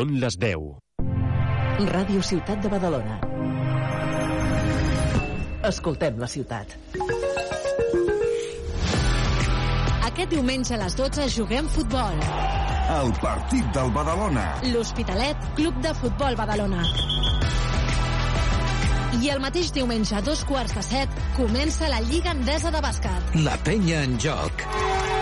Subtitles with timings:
[0.00, 0.60] Són les 10.
[1.90, 3.16] Ràdio Ciutat de Badalona.
[5.68, 6.72] Escoltem la ciutat.
[10.08, 12.16] Aquest diumenge a les 12 juguem futbol.
[12.94, 14.46] El partit del Badalona.
[14.70, 16.86] L'Hospitalet, Club de Futbol Badalona.
[19.20, 23.36] I el mateix diumenge a dos quarts de set comença la Lliga Endesa de Bàsquet.
[23.44, 24.64] La penya en joc.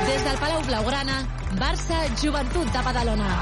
[0.07, 1.19] Des del Palau Blaugrana,
[1.59, 3.35] Barça, Joventut de Badalona.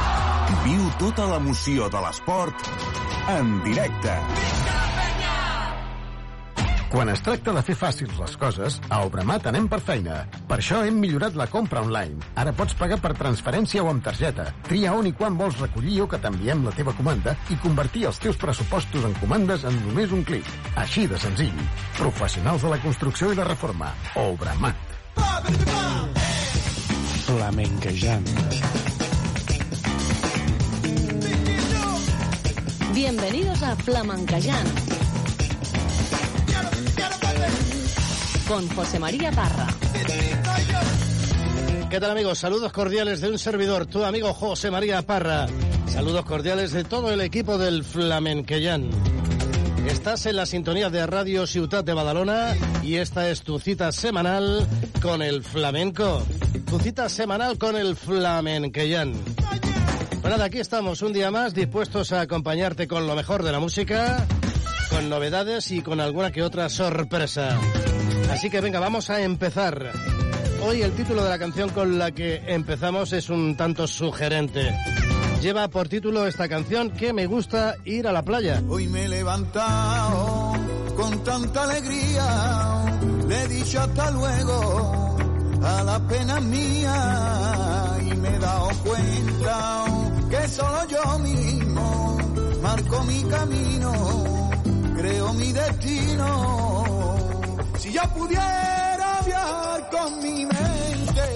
[0.66, 2.68] Viu tota l'emoció de l'esport
[3.32, 4.14] en directe.
[6.87, 10.20] Quan es tracta de fer fàcils les coses, a Obramat anem per feina.
[10.48, 12.23] Per això hem millorat la compra online.
[12.38, 14.46] Ara pots pagar per transferència o amb targeta.
[14.68, 18.23] Tria on i quan vols recollir o que t'enviem la teva comanda i convertir els
[18.23, 20.46] teus pressupostos en comandes en només un clic.
[20.78, 21.62] Així de senzill.
[21.98, 23.90] Professionals de la construcció i la reforma.
[24.23, 24.95] Obramat.
[27.26, 28.85] Flamenquejant.
[32.96, 34.66] Bienvenidos a Flamencayán.
[38.48, 39.66] Con José María Parra.
[41.90, 42.38] ¿Qué tal amigos?
[42.38, 45.46] Saludos cordiales de un servidor, tu amigo José María Parra.
[45.92, 48.88] Saludos cordiales de todo el equipo del Flamenquellán.
[49.86, 54.66] Estás en la sintonía de Radio Ciutat de Badalona y esta es tu cita semanal
[55.02, 56.26] con el flamenco.
[56.64, 59.12] Tu cita semanal con el Flamenquellán.
[60.27, 63.60] Pues nada, aquí estamos un día más dispuestos a acompañarte con lo mejor de la
[63.60, 64.27] música,
[64.91, 67.56] con novedades y con alguna que otra sorpresa.
[68.32, 69.93] Así que venga, vamos a empezar.
[70.65, 74.77] Hoy el título de la canción con la que empezamos es un tanto sugerente.
[75.41, 78.60] Lleva por título esta canción que me gusta ir a la playa.
[78.69, 80.54] Hoy me he levantado
[80.97, 82.84] con tanta alegría,
[83.28, 85.19] le he dicho hasta luego
[85.62, 89.84] a la pena mía y me he dado cuenta
[90.31, 92.19] que solo yo mismo
[92.62, 93.92] marco mi camino,
[94.97, 96.28] creo mi destino.
[97.78, 101.26] Si yo pudiera viajar con mi mente,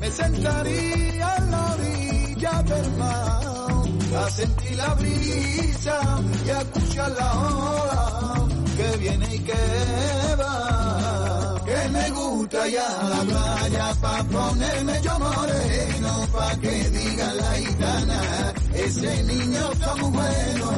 [0.00, 3.48] me sentaría en la orilla del mar
[4.16, 6.00] a sentir la brisa
[6.46, 11.47] y a escuchar la ola que viene y que va.
[11.90, 18.20] Me gusta ya la playa pa' ponerme yo moreno, pa' que diga la gitana,
[18.74, 20.68] ese niño está muy bueno.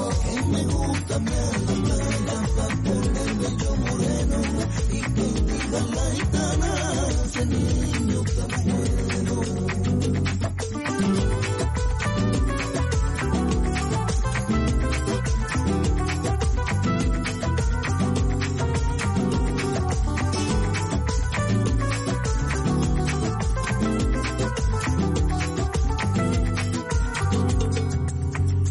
[0.52, 4.38] Me gusta bien la playa pa' ponerme yo moreno,
[4.92, 6.70] y que diga la gitana,
[7.24, 9.89] ese niño está muy bueno.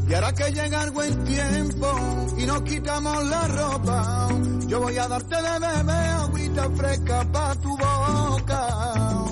[0.09, 1.87] Y ahora que llega el buen tiempo
[2.35, 4.27] y nos quitamos la ropa,
[4.65, 8.67] yo voy a darte de beber agüita fresca pa' tu boca.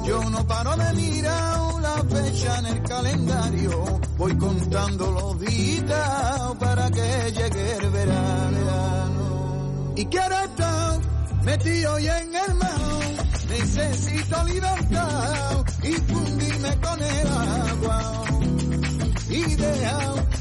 [0.05, 6.91] Yo no paro de mirar la fecha en el calendario, voy contando los días para
[6.91, 9.93] que llegue el verano.
[9.95, 10.99] Y quiero estar
[11.43, 12.79] metido hoy en el mar,
[13.49, 18.36] necesito libertad y fundirme con el agua
[19.29, 19.43] y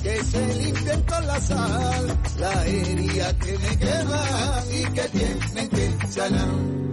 [0.02, 4.24] que se limpien con la sal la herida que me quema
[4.70, 6.48] y que tienen que sanar.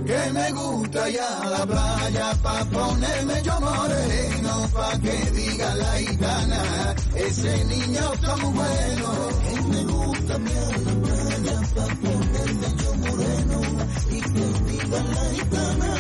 [0.06, 6.96] Que me gusta ya la playa pa' ponerme yo moreno, pa' que diga la gitana,
[7.16, 9.10] ese niño está muy bueno.
[9.44, 13.62] Que me gusta bien la playa pa' ponerme yo moreno,
[14.10, 15.92] y que diga la gitana,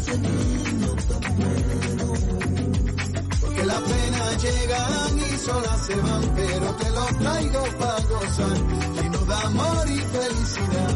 [0.00, 0.65] ese niño
[3.76, 8.58] Porque las penas llegan y solas se van, pero te los traigo para gozar,
[8.94, 10.94] lleno de amor y felicidad.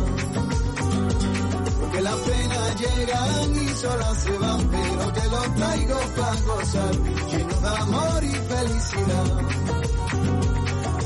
[1.80, 6.94] Porque las penas llegan y solas se van, pero te los traigo para gozar,
[7.30, 9.26] lleno de amor y felicidad.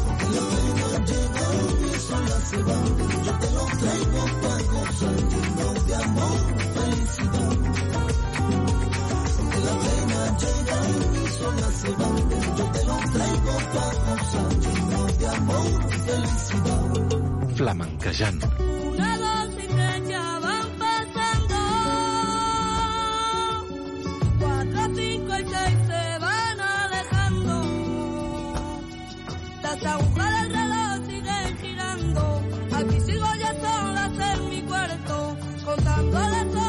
[0.06, 2.84] Porque las penas llegan y solas se van,
[3.24, 7.63] yo te los traigo para gozar, lleno de amor y felicidad.
[17.56, 18.42] Flamenquejant.
[18.58, 21.60] Una, dos y tres ya van pasando.
[24.40, 27.56] Cuatro, cinco y seis se van alejando.
[29.62, 32.22] Las agujas del reloj siguen girando.
[32.72, 36.63] Aquí sigo yo solas en mi cuarto, contando las horas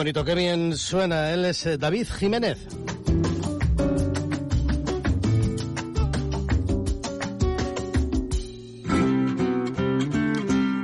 [0.00, 1.30] bonito, qué bien suena.
[1.30, 2.66] Él es eh, David Jiménez.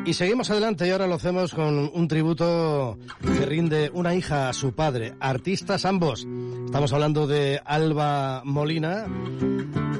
[0.05, 4.53] Y seguimos adelante y ahora lo hacemos con un tributo que rinde una hija a
[4.53, 6.27] su padre, artistas ambos.
[6.67, 9.07] Estamos hablando de Alba Molina,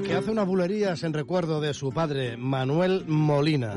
[0.05, 3.73] que hace unas bulerías en recuerdo de su padre, Manuel Molina.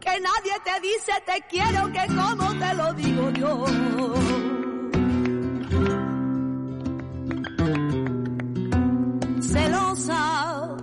[0.00, 3.64] Que nadie te dice te quiero que como te lo digo yo.
[9.42, 10.76] Celosa.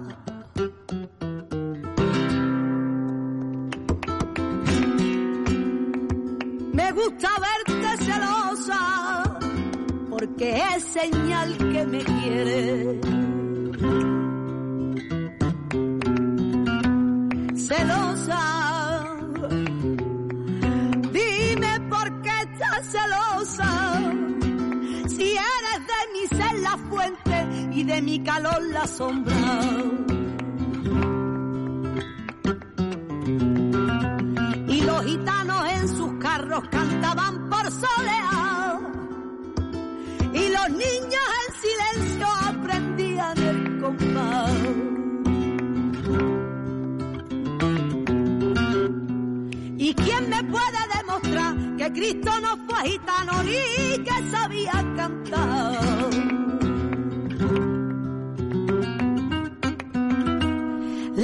[6.73, 9.39] Me gusta verte celosa
[10.09, 13.26] porque es señal que me quieres.
[27.87, 29.35] De mi calor la sombra.
[34.67, 38.79] Y los gitanos en sus carros cantaban por soleá.
[40.33, 44.51] Y los niños en silencio aprendían el compás.
[49.77, 56.46] ¿Y quién me puede demostrar que Cristo no fue gitano ni que sabía cantar?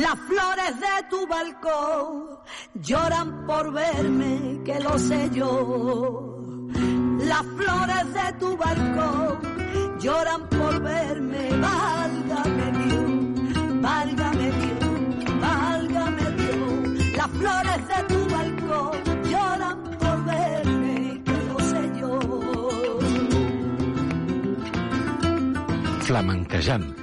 [0.04, 2.38] Las flores de tu balcón
[2.74, 6.40] lloran por verme, que lo sé yo.
[7.20, 9.40] Las flores de tu balcón
[10.02, 17.16] lloran por verme, válgame Dios, válgame Dios, válgame Dios.
[17.20, 18.98] Las flores de tu balcón
[19.32, 22.20] lloran por verme, que lo sé yo.
[26.02, 27.03] Flamenquejant,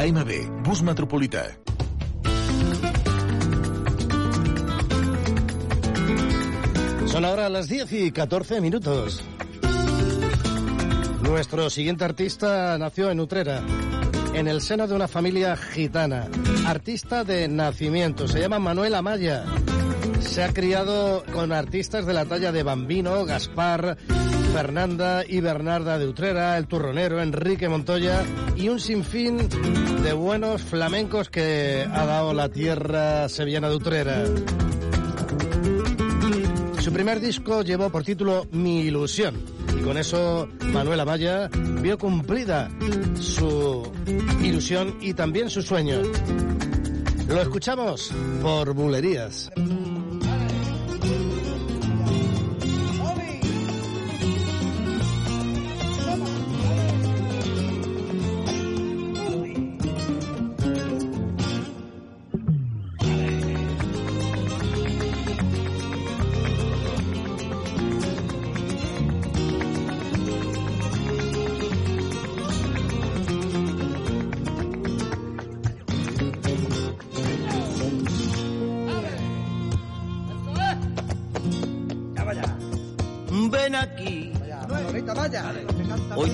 [0.01, 1.43] AMB, bus metropolità.
[7.05, 9.21] Son ahora las 10 y 14 minutos.
[11.21, 13.61] Nuestro siguiente artista nació en Utrera,
[14.33, 16.27] en el seno de una familia gitana.
[16.65, 19.45] Artista de nacimiento, se llama Manuel Amaya.
[20.19, 23.97] Se ha criado con artistas de la talla de Bambino, Gaspar,
[24.53, 28.23] Fernanda y Bernarda de Utrera, El Turronero, Enrique Montoya
[28.55, 29.37] y un sinfín
[30.03, 34.23] de buenos flamencos que ha dado la tierra sevillana de Utrera.
[36.79, 39.35] Su primer disco llevó por título Mi Ilusión
[39.79, 41.49] y con eso Manuel Amaya
[41.81, 42.69] vio cumplida
[43.19, 43.89] su
[44.41, 46.01] ilusión y también su sueño.
[47.27, 49.49] Lo escuchamos por Bulerías.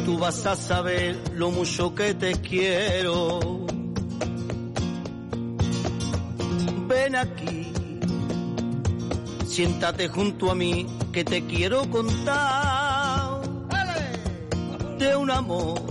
[0.08, 3.66] Tú vas a saber lo mucho que te quiero.
[6.88, 7.74] Ven aquí.
[9.46, 13.42] Siéntate junto a mí que te quiero contar
[14.98, 15.82] de un amor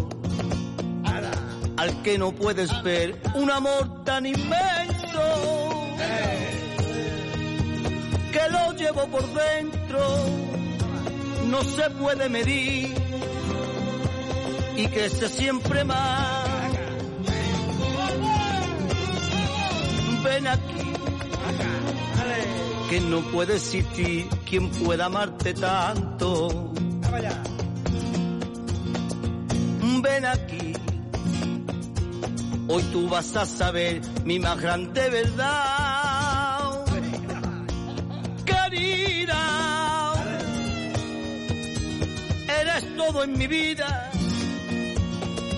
[1.76, 5.24] al que no puedes ver, un amor tan inmenso
[8.32, 9.98] que lo llevo por dentro
[11.50, 13.05] no se puede medir
[14.76, 16.48] y crece siempre más.
[20.24, 20.92] Ven aquí,
[22.90, 26.72] que no puede existir quien pueda amarte tanto.
[30.02, 30.72] Ven aquí,
[32.68, 36.84] hoy tú vas a saber mi más grande verdad.
[38.44, 40.12] Querida,
[42.60, 44.05] eres todo en mi vida,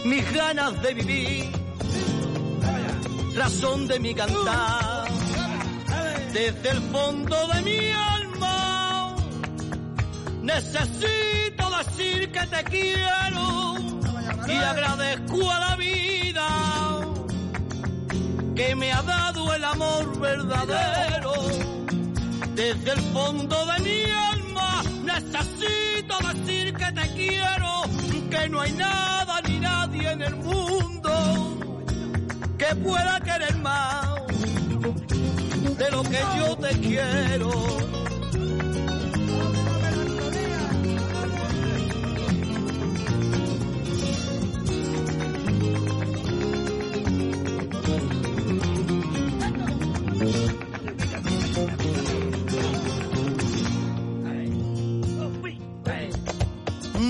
[0.09, 1.51] mis ganas de vivir,
[3.35, 5.07] razón de mi cantar,
[6.33, 9.17] desde el fondo de mi alma,
[10.43, 13.75] necesito decir que te quiero.
[14.49, 16.49] Y agradezco a la vida.
[18.57, 21.33] Que me ha dado el amor verdadero,
[22.55, 27.83] desde el fondo de mi alma, necesito decir que te quiero,
[28.31, 29.28] que no hay nada
[30.11, 31.59] en el mundo
[32.57, 34.07] que pueda querer más
[35.79, 37.51] de lo que yo te quiero.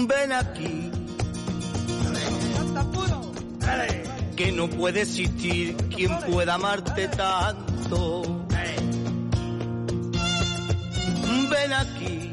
[0.06, 0.77] Ven aquí.
[4.38, 8.46] Que no puede existir quien pueda amarte tanto.
[11.50, 12.32] Ven aquí.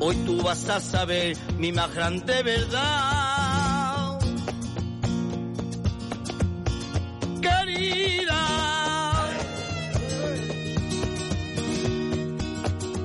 [0.00, 4.18] Hoy tú vas a saber mi más grande verdad.
[7.42, 8.40] Querida.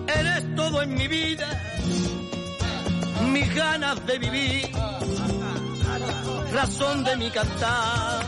[0.08, 1.60] Eres todo en mi vida
[3.30, 4.70] mis ganas de vivir,
[6.54, 8.26] razón de mi cantar,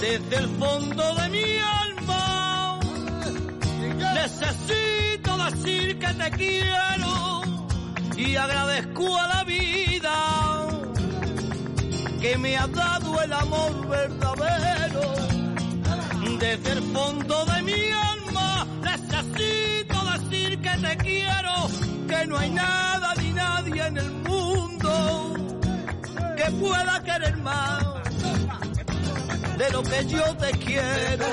[0.00, 2.80] desde el fondo de mi alma,
[4.14, 7.42] necesito decir que te quiero
[8.16, 10.68] y agradezco a la vida
[12.20, 15.14] que me ha dado el amor verdadero,
[16.38, 21.54] desde el fondo de mi alma, necesito decir que te quiero,
[22.08, 25.29] que no hay nada ni nadie en el mundo
[26.40, 27.84] que pueda querer más
[29.58, 31.26] de lo que yo te quiero.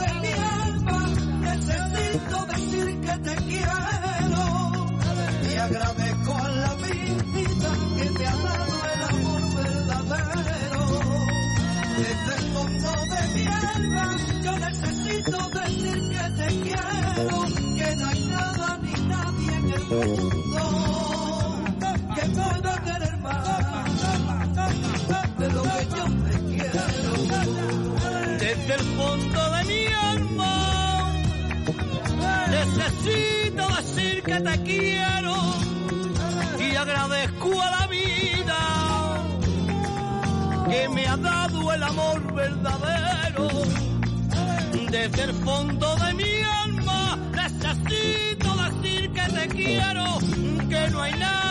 [0.00, 1.00] de mi alma
[1.40, 4.44] necesito decir que te quiero
[5.50, 10.82] y agradezco a la vida que me ha dado el amor verdadero.
[11.98, 17.38] Desde el fondo de mi alma yo necesito decir que te quiero,
[17.76, 21.02] que no hay nada ni nadie en el mundo
[22.14, 23.61] que pueda querer más
[28.38, 31.12] Desde el fondo de mi alma
[32.50, 35.34] necesito decir que te quiero
[36.58, 38.58] y agradezco a la vida
[40.68, 43.48] que me ha dado el amor verdadero.
[44.90, 50.18] Desde el fondo de mi alma necesito decir que te quiero,
[50.68, 51.41] que no hay nadie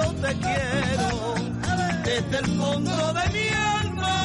[0.00, 1.34] yo te quiero
[2.04, 4.16] desde el fondo de mi alma.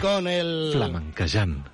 [0.00, 0.70] Con el...
[0.72, 1.66] Flamenquejant.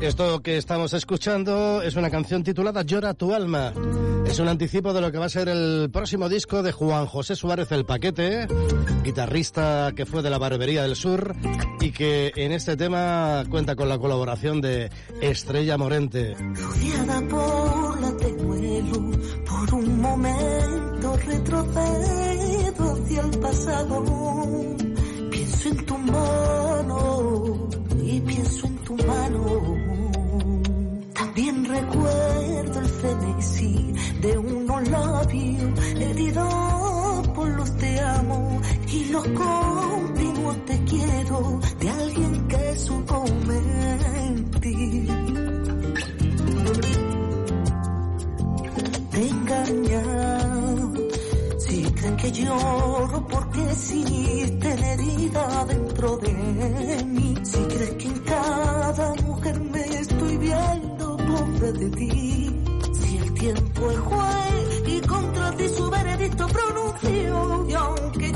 [0.00, 3.72] Esto que estamos escuchando es una canción titulada Llora tu alma.
[4.34, 7.36] Es un anticipo de lo que va a ser el próximo disco de Juan José
[7.36, 8.48] Suárez el Paquete,
[9.04, 11.36] guitarrista que fue de la Barbería del Sur
[11.80, 16.34] y que en este tema cuenta con la colaboración de Estrella Morente.
[16.34, 18.12] rodeada por la
[19.48, 24.04] por un momento retrocedo hacia el pasado.
[25.30, 27.68] Pienso en tu mano
[28.02, 29.93] y pienso en tu mano.
[31.34, 40.64] También recuerdo el frenesí de unos labios heridos por los te amo y los continuos
[40.64, 45.08] te quiero de alguien que supo mentir.
[49.10, 50.53] te engañan.
[52.04, 57.34] Que lloro porque existe herida dentro de mí.
[57.42, 62.62] Si crees que en cada mujer me estoy viendo pobre de ti.
[62.92, 67.66] Si el tiempo es juez y contra ti su veredicto pronunció.
[67.68, 68.32] Y aunque he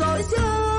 [0.00, 0.75] al fin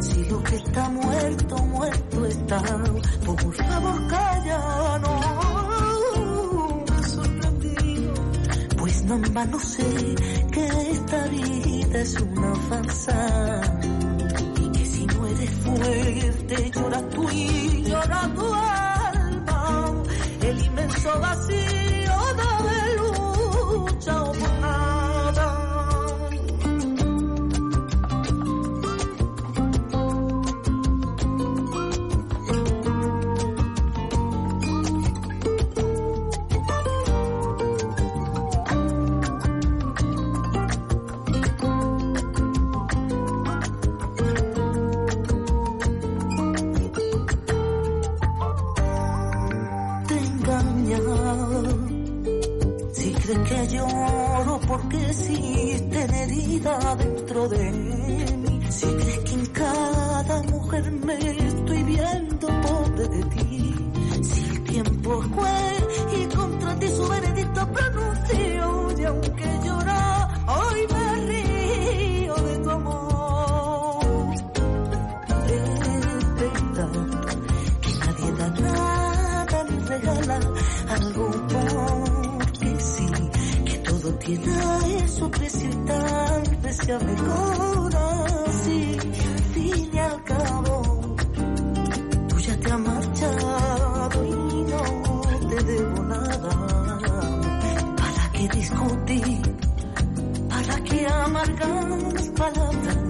[0.00, 2.62] Si lo que está muerto, muerto está.
[3.24, 6.84] Por favor, calla, no.
[6.88, 8.14] Me he sorprendido,
[8.78, 10.14] pues no en vano sé
[10.52, 13.60] que esta vida es una farsa
[14.60, 19.92] y que si no eres fuerte llora tú y llora tu alma
[20.42, 21.81] el inmenso vacío
[57.48, 58.60] de mí.
[58.70, 63.74] Si crees que en cada mujer me estoy viendo pobre de ti.
[64.22, 65.84] Si el tiempo juez
[66.18, 68.98] y contra ti su veredicto pronunció.
[68.98, 74.34] Y aunque llora, hoy me río de tu amor.
[75.46, 75.70] Es
[77.82, 80.40] que nadie da nada ni regala
[80.88, 83.06] algo porque sí,
[83.64, 88.98] que todo tiene su precio y tal es que me conocí,
[89.52, 91.16] fin y al cabo,
[92.28, 96.50] tú ya te has marchado y no te debo nada.
[98.02, 99.56] ¿Para qué discutir?
[100.48, 103.01] ¿Para qué amargar mis palabras?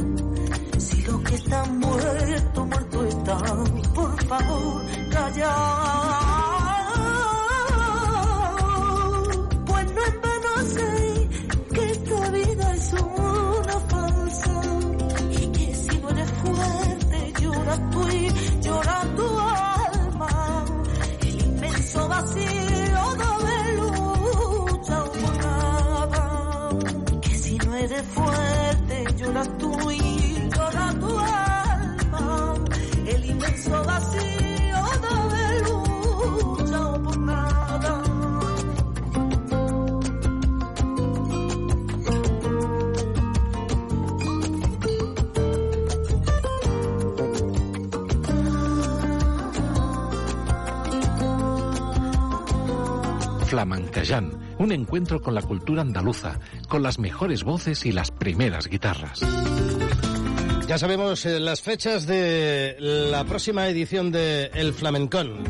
[53.62, 59.20] Flamencayán, un encuentro con la cultura andaluza, con las mejores voces y las primeras guitarras.
[60.66, 65.44] Ya sabemos eh, las fechas de la próxima edición de El Flamencón.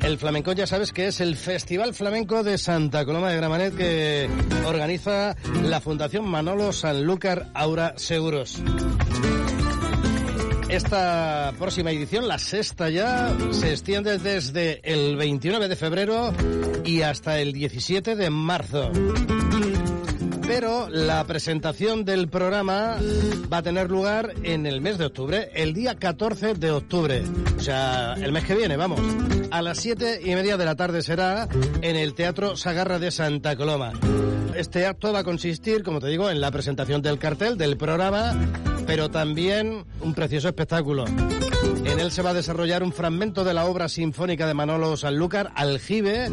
[0.00, 4.30] El Flamencón ya sabes que es el Festival Flamenco de Santa Coloma de Gramanet que
[4.64, 5.34] organiza
[5.64, 8.62] la Fundación Manolo Sanlúcar Aura Seguros.
[10.72, 16.32] Esta próxima edición, la sexta ya, se extiende desde el 29 de febrero
[16.82, 18.90] y hasta el 17 de marzo.
[20.46, 22.96] Pero la presentación del programa
[23.52, 27.22] va a tener lugar en el mes de octubre, el día 14 de octubre.
[27.58, 29.00] O sea, el mes que viene, vamos.
[29.50, 31.48] A las siete y media de la tarde será
[31.82, 33.92] en el Teatro Sagarra de Santa Coloma.
[34.54, 38.34] Este acto va a consistir, como te digo, en la presentación del cartel del programa,
[38.86, 41.04] pero también un precioso espectáculo.
[41.84, 45.52] En él se va a desarrollar un fragmento de la obra sinfónica de Manolo Sanlúcar,
[45.54, 46.28] Aljibe,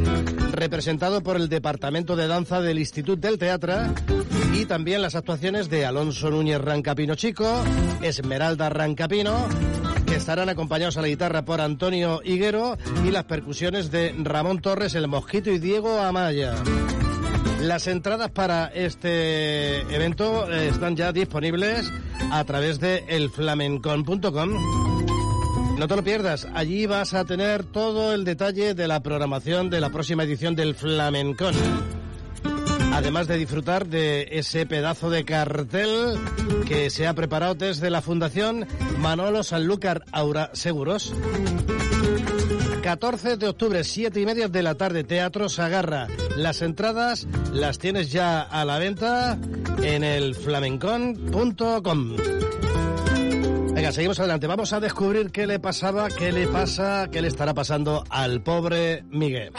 [0.51, 3.73] representado por el Departamento de Danza del Instituto del Teatro,
[4.53, 7.63] y también las actuaciones de Alonso Núñez Rancapino Chico,
[8.01, 9.47] Esmeralda Rancapino,
[10.05, 14.95] que estarán acompañados a la guitarra por Antonio Higuero, y las percusiones de Ramón Torres,
[14.95, 16.55] El Mosquito y Diego Amaya.
[17.61, 21.91] Las entradas para este evento están ya disponibles
[22.31, 24.99] a través de elflamencon.com.
[25.77, 29.81] No te lo pierdas, allí vas a tener todo el detalle de la programación de
[29.81, 31.53] la próxima edición del Flamencon.
[32.93, 36.17] Además de disfrutar de ese pedazo de cartel
[36.67, 38.67] que se ha preparado desde la Fundación
[38.99, 41.13] Manolo Sanlúcar Aura Seguros.
[42.89, 46.07] 14 de octubre, 7 y media de la tarde, Teatro Sagarra.
[46.35, 49.37] Las entradas las tienes ya a la venta
[49.83, 52.15] en el flamencon.com.
[53.75, 54.47] Venga, seguimos adelante.
[54.47, 59.03] Vamos a descubrir qué le pasaba, qué le pasa, qué le estará pasando al pobre
[59.11, 59.53] Miguel.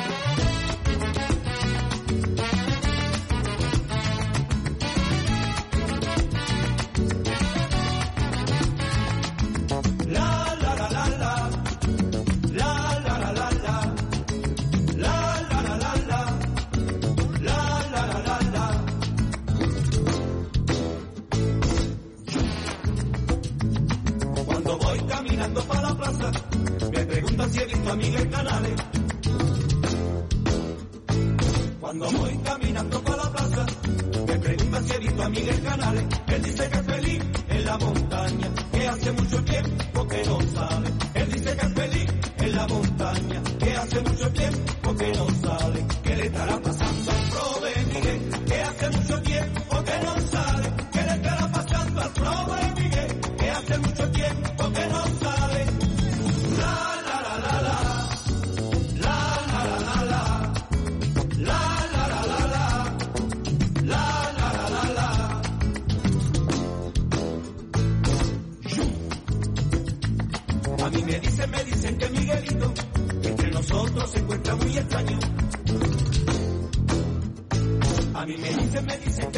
[27.50, 28.72] Si he visto a Miguel Canales.
[31.80, 33.66] Cuando voy caminando para la plaza,
[34.26, 36.04] me preguntan si he visto a Miguel Canales.
[36.28, 40.90] Él dice que es feliz en la montaña, que hace mucho tiempo que no sale.
[41.14, 42.89] Él dice que es feliz en la montaña,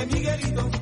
[0.07, 0.82] me dicen que Miguelito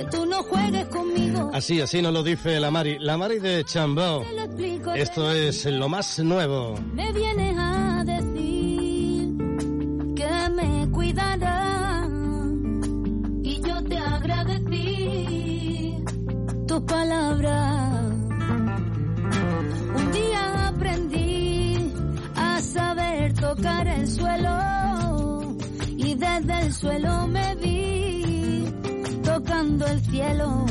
[0.00, 1.50] que tú no juegues conmigo.
[1.52, 2.98] Así, así nos lo dice la Mari.
[2.98, 4.24] La Mari de Chambao.
[4.94, 6.78] Esto es lo más nuevo.
[6.94, 9.36] Me vienes a decir
[10.16, 12.08] que me cuidarás
[13.42, 15.96] y yo te agradecí
[16.66, 18.04] tus palabras.
[19.96, 21.92] Un día aprendí
[22.36, 25.56] a saber tocar el suelo
[25.96, 28.09] y desde el suelo me vi
[29.42, 30.66] tocando el cielo.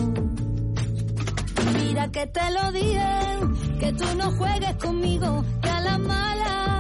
[1.74, 6.79] Mira que te lo dije, que tú no juegues conmigo, que a la mala,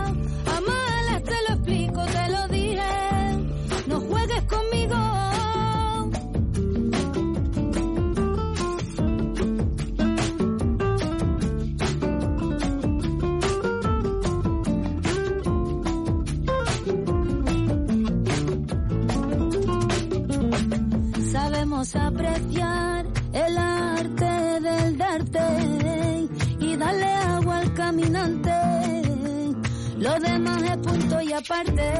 [21.83, 26.27] Sabemos apreciar el arte del darte
[26.59, 28.51] y darle agua al caminante.
[29.97, 31.93] Lo demás es punto y aparte.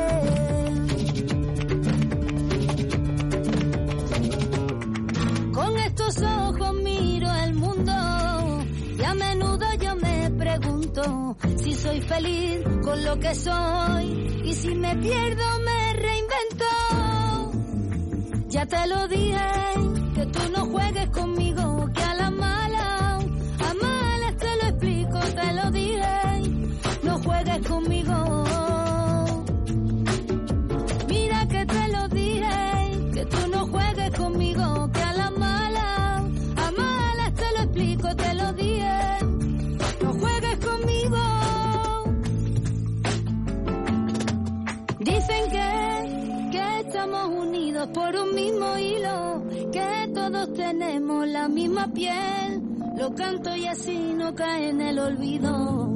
[5.54, 7.94] Con estos ojos miro el mundo
[8.98, 14.76] y a menudo yo me pregunto si soy feliz con lo que soy y si
[14.76, 17.09] me pierdo me reinvento.
[18.50, 19.38] Ya te lo dije,
[20.16, 23.20] que tú no juegues conmigo, que a la mala,
[23.60, 25.79] a malas te lo explico, te lo dije,
[50.56, 52.62] tenemos la misma piel.
[52.98, 55.90] Lo canto y así no cae en el olvido.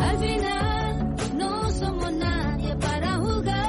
[0.00, 3.61] Al final no somos nadie para jugar.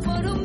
[0.00, 0.41] Por un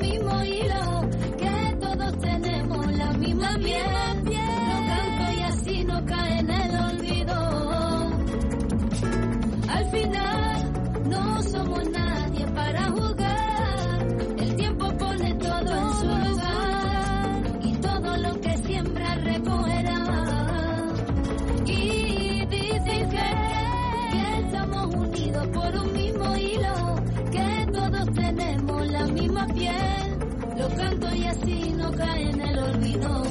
[31.15, 33.23] Y así no cae en el olvido.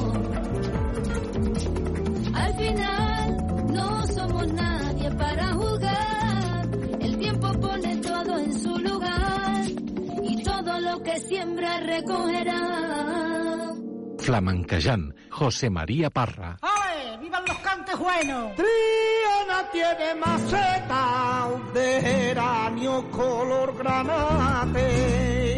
[2.34, 3.36] Al final
[3.72, 6.68] no somos nadie para jugar.
[7.00, 9.64] El tiempo pone todo en su lugar
[10.22, 12.62] y todo lo que siembra recogerá.
[14.18, 16.58] Flamenquejant, José María Parra.
[16.62, 17.16] ¡Ay!
[17.20, 18.52] ¡Vivan los cantes buenos!
[18.56, 25.55] Triana tiene maceta de geranio color granate.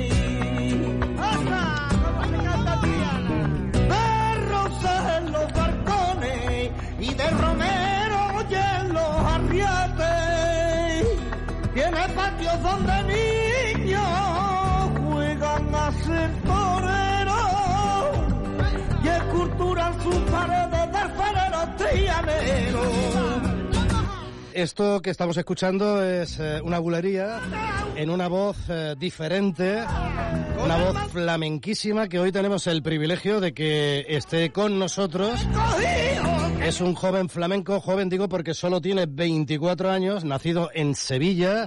[7.18, 11.06] De romero y en los arriates.
[11.74, 14.02] Tiene patios donde niños
[15.04, 17.38] juegan a ser toreros
[19.02, 22.86] y esculturan sus paredes de alfareros trianeros.
[24.52, 27.40] Esto que estamos escuchando es eh, una bulería
[27.94, 29.84] en una voz eh, diferente,
[30.64, 35.46] una voz flamenquísima que hoy tenemos el privilegio de que esté con nosotros.
[36.68, 41.66] Es un joven flamenco, joven digo porque solo tiene 24 años, nacido en Sevilla,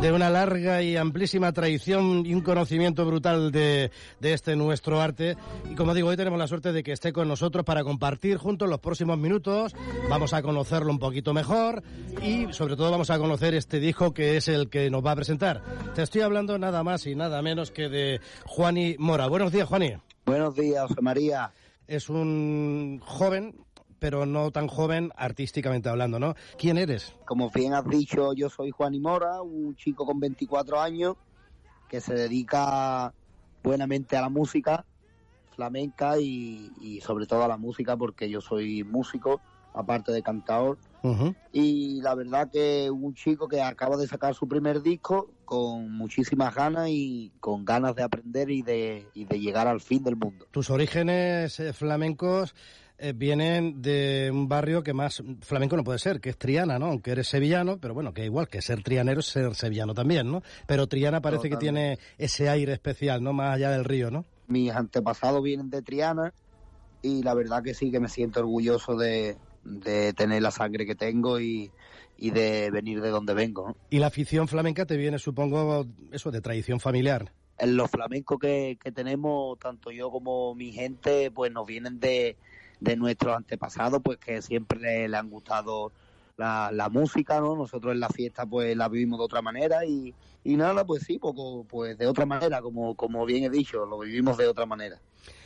[0.00, 5.36] de una larga y amplísima tradición y un conocimiento brutal de, de este nuestro arte.
[5.70, 8.68] Y como digo, hoy tenemos la suerte de que esté con nosotros para compartir juntos
[8.68, 9.76] los próximos minutos.
[10.10, 11.80] Vamos a conocerlo un poquito mejor
[12.20, 15.16] y sobre todo vamos a conocer este disco que es el que nos va a
[15.16, 15.62] presentar.
[15.94, 19.28] Te estoy hablando nada más y nada menos que de Juani Mora.
[19.28, 19.94] Buenos días, Juani.
[20.26, 21.52] Buenos días, José María.
[21.86, 23.54] Es un joven
[24.02, 26.34] pero no tan joven artísticamente hablando, ¿no?
[26.58, 27.14] ¿Quién eres?
[27.24, 31.14] Como bien has dicho, yo soy Juan y Mora, un chico con 24 años
[31.88, 33.14] que se dedica
[33.62, 34.84] buenamente a la música
[35.54, 39.40] flamenca y, y sobre todo a la música porque yo soy músico,
[39.72, 40.78] aparte de cantador.
[41.04, 41.34] Uh-huh.
[41.52, 46.52] Y la verdad que un chico que acaba de sacar su primer disco con muchísimas
[46.54, 50.46] ganas y con ganas de aprender y de, y de llegar al fin del mundo.
[50.50, 52.54] Tus orígenes eh, flamencos
[53.02, 56.86] eh, vienen de un barrio que más flamenco no puede ser, que es Triana, ¿no?
[56.86, 60.44] Aunque eres sevillano, pero bueno, que igual que ser trianero es ser sevillano también, ¿no?
[60.68, 63.32] Pero Triana parece que tiene ese aire especial, ¿no?
[63.32, 64.24] Más allá del río, ¿no?
[64.46, 66.32] Mis antepasados vienen de Triana
[67.02, 70.94] y la verdad que sí que me siento orgulloso de, de tener la sangre que
[70.94, 71.72] tengo y,
[72.16, 73.70] y de venir de donde vengo.
[73.70, 73.76] ¿no?
[73.90, 77.32] Y la afición flamenca te viene, supongo, eso de tradición familiar.
[77.58, 82.36] En los flamencos que, que tenemos, tanto yo como mi gente, pues nos vienen de,
[82.82, 85.92] de nuestros antepasados, pues que siempre le, han gustado
[86.36, 87.54] la, la, música, ¿no?
[87.54, 90.12] Nosotros en la fiesta pues la vivimos de otra manera y,
[90.42, 94.00] y nada, pues sí, poco, pues de otra manera, como, como bien he dicho, lo
[94.00, 95.00] vivimos de otra manera.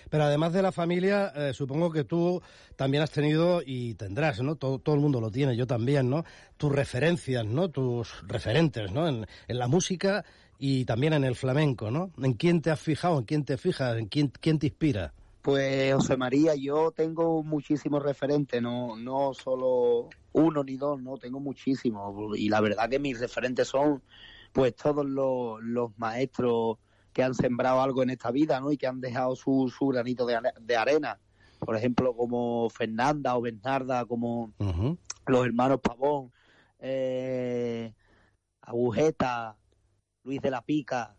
[0.09, 2.41] Pero además de la familia, eh, supongo que tú
[2.76, 4.57] también has tenido y tendrás, ¿no?
[4.57, 6.24] Todo, todo, el mundo lo tiene, yo también, ¿no?
[6.57, 7.68] Tus referencias, ¿no?
[7.68, 9.09] Tus referentes, ¿no?
[9.09, 10.24] En, en, la música
[10.59, 12.12] y también en el flamenco, ¿no?
[12.22, 13.18] ¿En quién te has fijado?
[13.18, 13.99] ¿En quién te fijas?
[13.99, 15.12] ¿En quién, quién te inspira?
[15.47, 21.38] Pues José María, yo tengo muchísimos referentes, no, no solo uno ni dos, no, tengo
[21.38, 22.36] muchísimos.
[22.36, 24.03] Y la verdad que mis referentes son
[24.53, 26.78] pues todos los, los maestros
[27.12, 28.72] que han sembrado algo en esta vida, ¿no?
[28.72, 31.20] Y que han dejado su, su granito de, de arena.
[31.61, 34.99] Por ejemplo, como Fernanda o Bernarda, como uh -huh.
[35.28, 36.32] los hermanos Pavón,
[36.80, 37.94] eh,
[38.62, 39.57] Agujeta,
[40.27, 41.14] Luis de la Pica,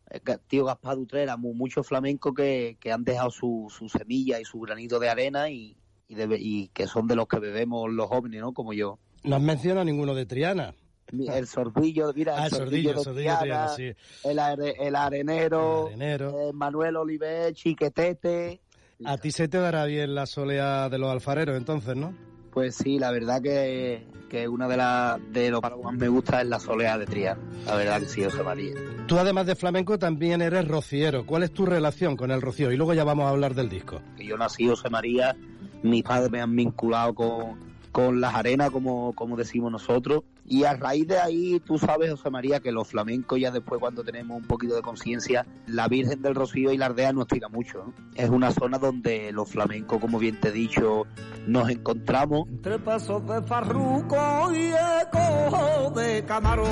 [0.47, 4.99] tío Gaspar Utrera, muchos flamencos que, que han dejado su, su, semilla y su granito
[4.99, 5.77] de arena y,
[6.09, 8.53] y, de, y, que son de los que bebemos los jóvenes, ¿no?
[8.53, 8.99] Como yo.
[9.23, 10.75] No has mencionado ninguno de Triana.
[11.09, 13.93] El sordillo, mira, ah, el sordillo, de sordillo Triana, Triana, sí.
[14.25, 16.49] el, are, el, arenero, el arenero.
[16.49, 18.59] Eh, Manuel Oliver, Chiquetete.
[19.05, 22.13] A ti se te dará bien la soleá de los alfareros, entonces, ¿no?
[22.51, 26.41] Pues sí, la verdad que, que una de, la, de lo que más me gusta
[26.41, 27.39] es la soleá de Triana.
[27.65, 28.73] La verdad que sí, José María.
[29.07, 31.25] Tú, además de flamenco, también eres rociero.
[31.25, 32.71] ¿Cuál es tu relación con el rocío?
[32.71, 34.01] Y luego ya vamos a hablar del disco.
[34.17, 35.35] Yo nací José María,
[35.83, 37.66] mis padres me han vinculado con,
[37.97, 40.21] con las arenas, como, como decimos nosotros.
[40.45, 44.03] Y a raíz de ahí, tú sabes, José María, que los flamencos ya después cuando
[44.03, 47.91] tenemos un poquito de conciencia, la Virgen del Rocío y la Ardea nos tira mucho.
[48.13, 51.07] Es una zona donde los flamencos, como bien te he dicho,
[51.47, 52.47] nos encontramos.
[52.49, 54.67] Entre pasos de farruco y
[55.01, 56.67] eco de camarón.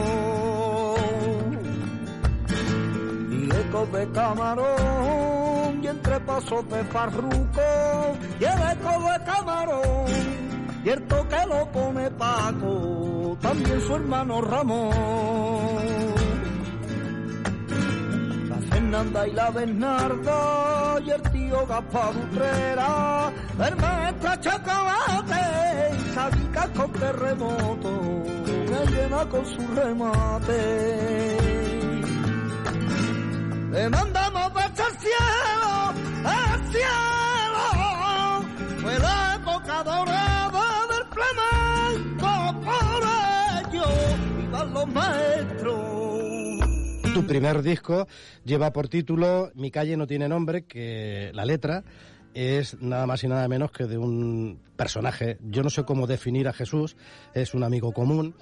[3.31, 5.83] Y eco de camarón.
[5.83, 7.61] Y entre pasos de farruco
[8.39, 10.54] y el eco de camarón.
[10.85, 14.93] Cierto que lo pone Paco, también su hermano Ramón.
[18.49, 23.31] La Fernanda y la Bernarda y el tío Gaspar Utrera,
[23.67, 31.37] el maestro Chocolate y Sabica con terremoto, que llena con su remate.
[33.71, 35.93] Le mandamos besos al cielo,
[36.25, 37.24] al cielo,
[47.13, 48.07] Tu primer disco
[48.43, 51.83] lleva por título Mi calle no tiene nombre, que la letra
[52.33, 55.37] es nada más y nada menos que de un personaje.
[55.41, 56.97] Yo no sé cómo definir a Jesús,
[57.33, 58.35] es un amigo común.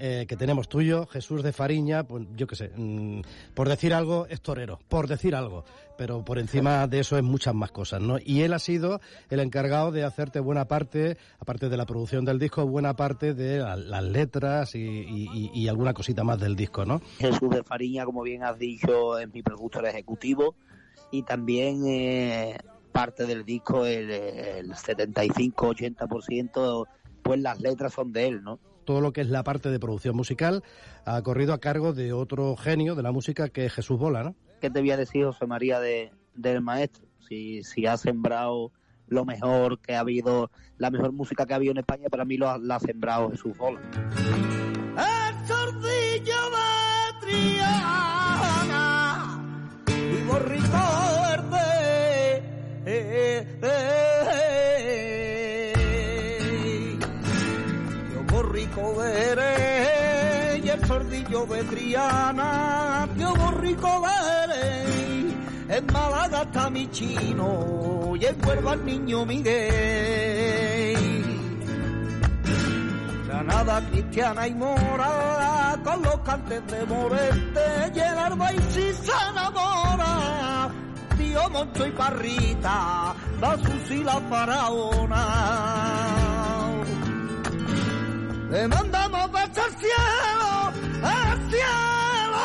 [0.00, 3.20] Eh, que tenemos tuyo, Jesús de Fariña, pues yo qué sé, mm,
[3.54, 5.64] por decir algo es torero, por decir algo,
[5.98, 8.16] pero por encima de eso es muchas más cosas, ¿no?
[8.24, 12.38] Y él ha sido el encargado de hacerte buena parte, aparte de la producción del
[12.38, 17.00] disco, buena parte de la- las letras y alguna cosita más del disco, ¿no?
[17.18, 20.54] Jesús de Fariña, como bien has dicho, es mi productor ejecutivo
[21.12, 22.56] y también eh,
[22.92, 26.86] parte del disco, el, el 75-80%,
[27.22, 28.58] pues las letras son de él, ¿no?
[28.90, 30.64] Todo lo que es la parte de producción musical
[31.04, 34.34] ha corrido a cargo de otro genio de la música que es Jesús Bola, ¿no?
[34.60, 37.06] ¿Qué te voy a decir, José María, de, del maestro?
[37.28, 38.72] Si, si ha sembrado
[39.06, 42.36] lo mejor que ha habido, la mejor música que ha habido en España, para mí
[42.36, 43.80] lo ha, la ha sembrado Jesús Bola.
[44.96, 48.74] El sordillo de Triana
[49.86, 50.78] y borrito
[51.28, 52.42] verde.
[52.86, 54.09] eh, eh,
[58.96, 63.08] veré y el sordillo de Triana.
[63.16, 64.80] Yo borrico veré.
[65.68, 70.96] En Málaga está mi chino y en Huelva el niño Miguel.
[73.26, 77.60] Granada cristiana y mora, con los cantes de Morente,
[78.18, 80.70] arma y si se enamora.
[81.16, 85.26] Tío Moncho y Parrita, la Susi la faraona.
[88.50, 90.72] Le mandamos besos al cielo,
[91.02, 92.40] al cielo.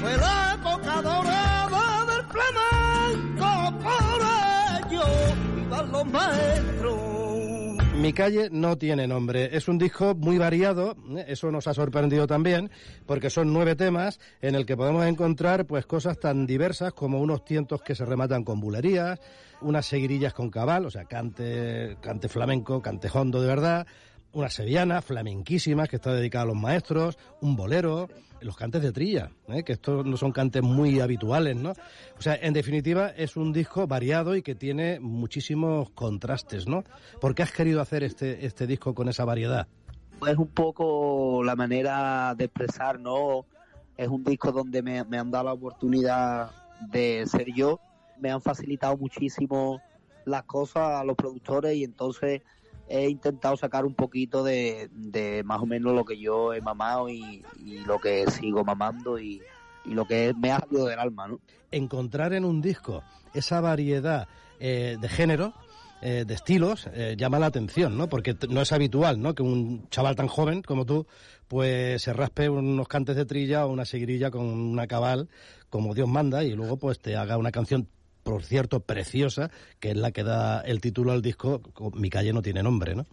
[0.00, 4.20] Fue la época dorada del flamenco, por
[4.90, 5.04] ello,
[5.92, 7.20] los maestros.
[8.00, 9.54] Mi calle no tiene nombre.
[9.56, 11.26] Es un disco muy variado, ¿eh?
[11.28, 12.70] eso nos ha sorprendido también,
[13.06, 17.44] porque son nueve temas en el que podemos encontrar pues cosas tan diversas como unos
[17.44, 19.20] tientos que se rematan con bulerías,
[19.60, 23.86] unas seguirillas con cabal, o sea, cante, cante flamenco, cante hondo de verdad,
[24.32, 28.08] una sevillana flamenquísima que está dedicada a los maestros, un bolero,
[28.40, 29.62] los cantes de trilla, ¿eh?
[29.64, 31.72] que estos no son cantes muy habituales, ¿no?
[32.18, 36.84] O sea, en definitiva es un disco variado y que tiene muchísimos contrastes, ¿no?
[37.20, 39.66] ¿Por qué has querido hacer este, este disco con esa variedad?
[40.26, 43.46] Es un poco la manera de expresar, ¿no?
[43.96, 46.50] Es un disco donde me, me han dado la oportunidad
[46.90, 47.80] de ser yo,
[48.18, 49.82] me han facilitado muchísimo
[50.24, 52.42] las cosas a los productores y entonces
[52.90, 57.08] he intentado sacar un poquito de, de más o menos lo que yo he mamado
[57.08, 57.42] y,
[57.86, 59.40] lo que sigo mamando y,
[59.86, 61.40] lo que me ha salido del alma, ¿no?
[61.70, 64.28] Encontrar en un disco esa variedad
[64.58, 65.54] eh, de género,
[66.02, 68.08] eh, de estilos, eh, llama la atención, ¿no?
[68.08, 69.34] Porque no es habitual, ¿no?
[69.34, 71.06] Que un chaval tan joven como tú,
[71.48, 75.28] pues se raspe unos cantes de trilla o una seguirilla con una cabal,
[75.70, 77.88] como Dios manda, y luego pues te haga una canción
[78.22, 81.60] por cierto, preciosa, que es la que da el título al disco,
[81.94, 83.06] Mi calle no tiene nombre, ¿no?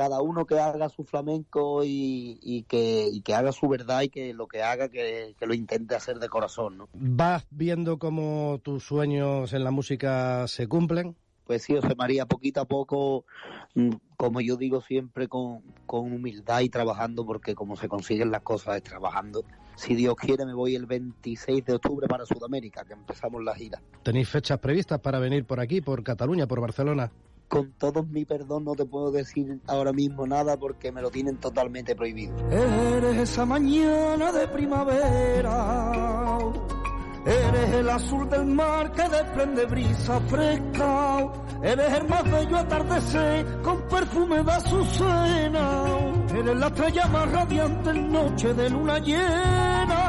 [0.00, 4.08] cada uno que haga su flamenco y, y que, y que haga su verdad y
[4.08, 6.88] que lo que haga que, que lo intente hacer de corazón, ¿no?
[6.94, 11.16] ¿Vas viendo cómo tus sueños en la música se cumplen?
[11.44, 13.26] Pues sí, José María, poquito a poco,
[13.74, 18.40] mm, como yo digo siempre, con, con humildad y trabajando, porque como se consiguen las
[18.40, 19.44] cosas es trabajando.
[19.80, 23.80] Si Dios quiere, me voy el 26 de octubre para Sudamérica, que empezamos la gira.
[24.02, 27.10] ¿Tenéis fechas previstas para venir por aquí, por Cataluña, por Barcelona?
[27.48, 31.38] Con todo mi perdón no te puedo decir ahora mismo nada porque me lo tienen
[31.38, 32.36] totalmente prohibido.
[32.50, 36.38] Eres esa mañana de primavera
[37.24, 41.26] Eres el azul del mar que desprende brisa fresca.
[41.62, 46.19] Eres el más bello atardecer con perfume de azucena.
[46.40, 50.02] Eres la estrella más radiante en noche de luna llena.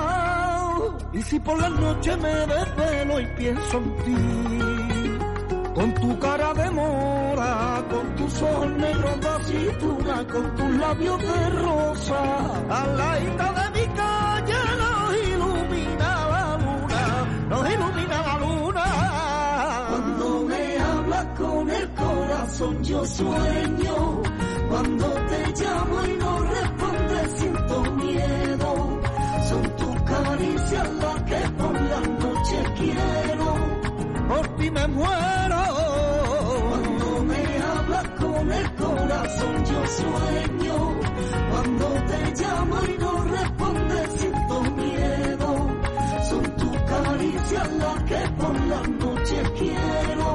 [1.11, 4.15] Y si por la noche me desvelo y pienso en ti,
[5.75, 11.49] con tu cara de mora, con tus ojos negros de aceituna, con tus labios de
[11.49, 12.21] rosa,
[12.69, 17.03] a la isla de mi calle nos ilumina la luna,
[17.49, 18.85] nos ilumina la luna.
[19.89, 24.21] Cuando me hablas con el corazón yo sueño,
[24.71, 29.01] cuando te llamo y no respondes siento miedo,
[29.49, 33.47] son tus caricias las que por la noche quiero,
[34.29, 35.61] por ti me muero.
[36.69, 40.99] Cuando me hablas con el corazón yo sueño,
[41.51, 45.49] cuando te llamo y no respondes siento miedo,
[46.29, 50.27] son tus caricias las que por la noche quiero,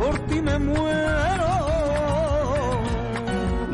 [0.00, 1.31] por ti me muero.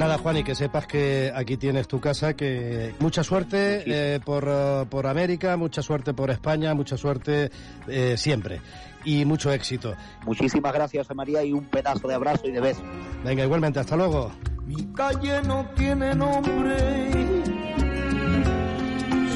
[0.09, 4.49] Nada, Juan, y que sepas que aquí tienes tu casa, que mucha suerte eh, por,
[4.49, 7.51] uh, por América, mucha suerte por España, mucha suerte
[7.87, 8.63] eh, siempre
[9.05, 9.95] y mucho éxito.
[10.25, 12.83] Muchísimas gracias, María, y un pedazo de abrazo y de beso.
[13.23, 14.33] Venga, igualmente, hasta luego.
[14.65, 17.11] Mi calle no tiene nombre,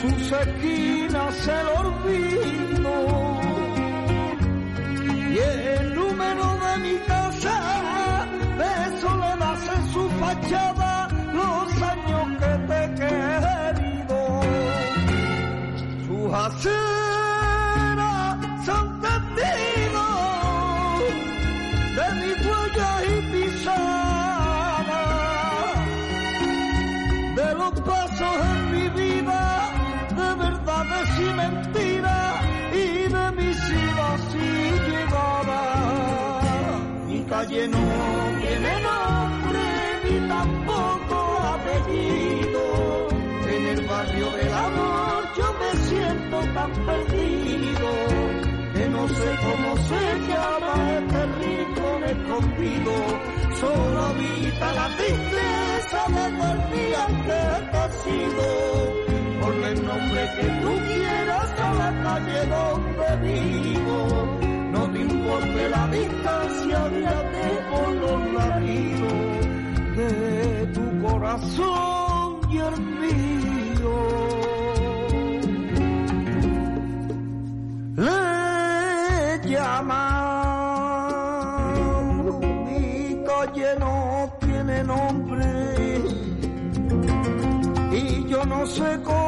[0.01, 2.95] sus esquinas el olvido,
[5.33, 8.02] y el número de mi casa
[8.63, 10.93] de soledad en su fachada
[11.39, 14.19] los años que te he querido.
[16.07, 16.71] Sus aceras
[18.67, 20.13] son testigos
[21.99, 25.03] de mi huella y pisada,
[27.39, 29.41] de los pasos en mi vida,
[30.19, 32.35] de verdades y mentiras
[32.73, 32.85] y
[33.17, 34.49] de mis idas y
[34.89, 35.73] llegadas.
[37.07, 37.63] Mi calle
[38.53, 39.65] tiene nombre
[40.05, 41.17] ni tampoco
[41.55, 43.09] apellido.
[43.49, 47.89] En el barrio del amor yo me siento tan perdido
[48.75, 52.93] que no sé cómo se llama este rincón escondido.
[53.61, 58.49] Solo habita la tristeza desde el día que te has ido.
[59.41, 64.32] Ponle el nombre que tú quieras a la calle donde vivo
[65.33, 66.91] importe la distancia,
[67.71, 69.13] por los latidos
[69.97, 73.97] de tu corazón y el mío.
[77.97, 80.13] Le llaman,
[82.67, 83.95] mi calle no
[84.41, 85.49] tiene nombre
[87.93, 89.22] y yo no sé cómo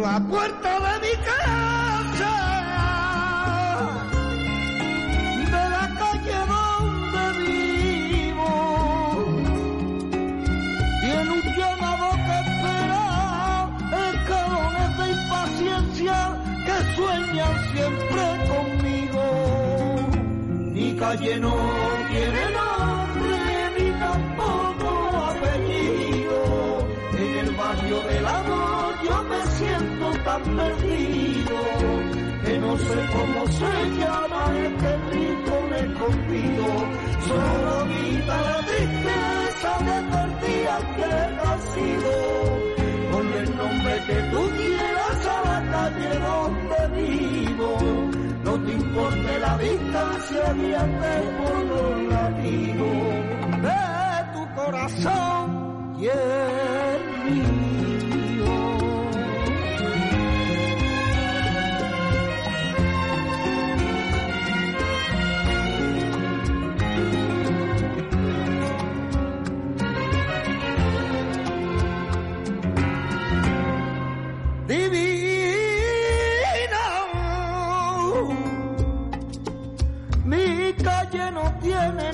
[0.00, 2.34] La puerta de mi casa,
[5.46, 8.50] de la calle donde vivo,
[11.00, 13.04] tiene un llamado que espera,
[14.12, 16.16] escalones de impaciencia
[16.66, 19.24] que sueñan siempre conmigo.
[20.72, 21.54] Mi calle no
[30.24, 31.56] tan perdido
[32.44, 36.66] que no sé cómo se llama este rincón escondido.
[37.26, 39.96] Solo habita la tristeza de
[40.46, 42.12] día que he nacido.
[43.12, 47.78] Ponle el nombre que tú quieras a la calle donde vivo.
[48.44, 52.96] No te importe la distancia, guíate por los latidos
[53.62, 53.80] de
[54.32, 57.61] tu corazón y el mío.
[81.90, 82.11] No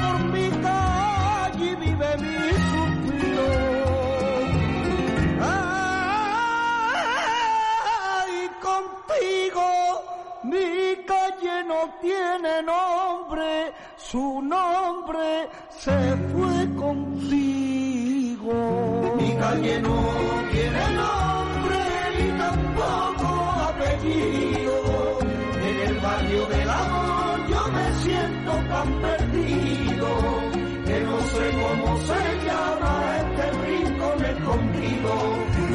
[0.00, 2.38] por mi calle vive mi
[2.70, 3.50] suspiro.
[7.16, 8.34] Ay,
[8.66, 9.68] contigo
[10.44, 10.70] mi
[11.06, 15.96] calle no tiene nombre, su nombre se
[16.32, 18.54] fue contigo.
[19.16, 19.96] Mi calle no
[20.52, 21.78] tiene nombre
[22.16, 23.28] ni tampoco
[23.70, 24.76] apellido.
[25.68, 29.25] En el barrio del amor yo me siento tan perdido
[31.80, 35.12] cómo se llama este rincón escondido.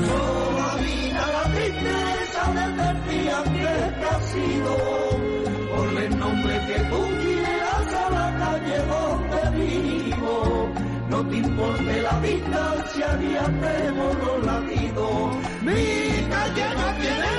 [0.08, 4.78] Solo habita la tristeza desde el día que te has ido.
[5.76, 10.70] Por el nombre que tú quieras a la calle donde vivo.
[11.10, 15.36] No te importe la distancia ni hacemos los latidos.
[15.62, 17.32] Mi calle no tiene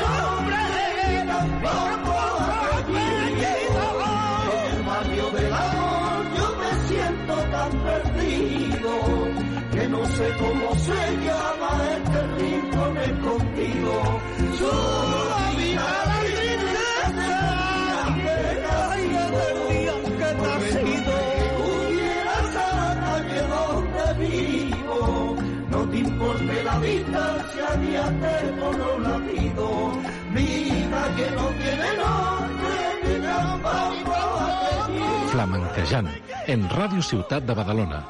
[26.72, 29.96] la distancia ni hacemos los latidos,
[30.32, 35.28] mi calle no tiene nombre ni tampoco apellido.
[35.32, 36.08] Flamenquejant,
[36.46, 38.00] en Ràdio Ciutat de Badalona.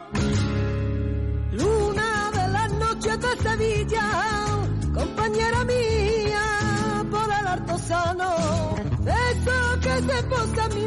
[1.53, 4.07] Luna de las noches de Sevilla,
[4.95, 6.47] compañera mía,
[7.11, 8.31] por el artesano,
[9.01, 10.82] beso que se posa mi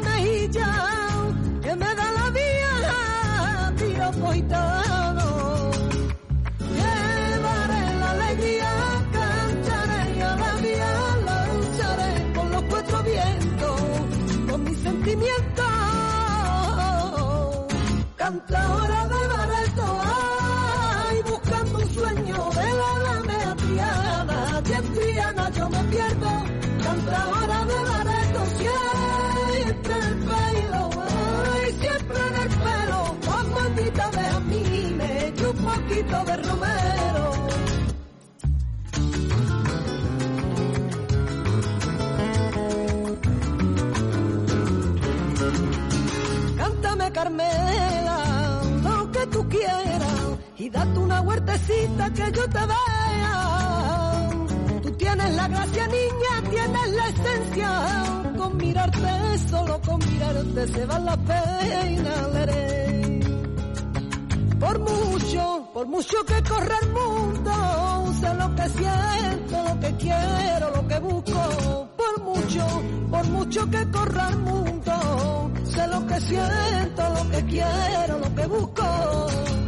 [47.26, 54.30] Carmela, lo que tú quieras y date una huertecita que yo te vea.
[54.84, 58.04] Tú tienes la gracia niña, tienes la esencia,
[58.38, 63.05] con mirarte, solo con mirarte se van las penas, leré.
[64.60, 70.72] Por mucho, por mucho que corra el mundo, sé lo que siento, lo que quiero,
[70.76, 71.90] lo que busco.
[71.98, 72.66] Por mucho,
[73.12, 78.48] por mucho que corra el mundo, sé lo que siento, lo que quiero, lo que
[78.48, 79.65] busco.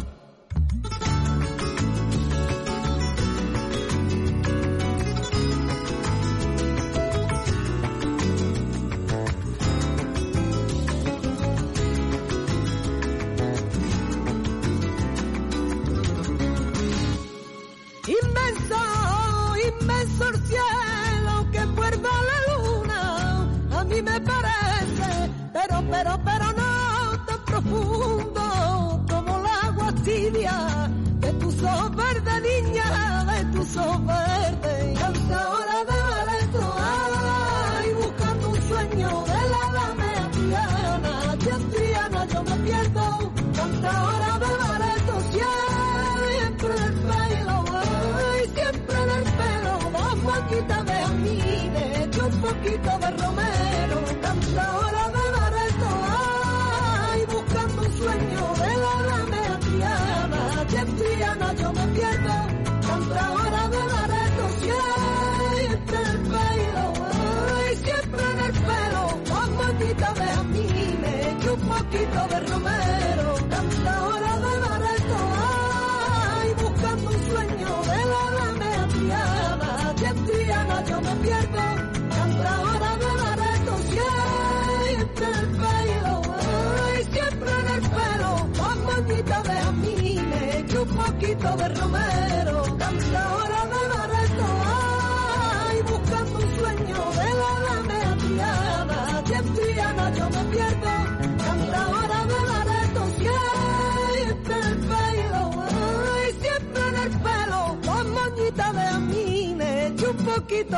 [25.98, 26.27] Pero,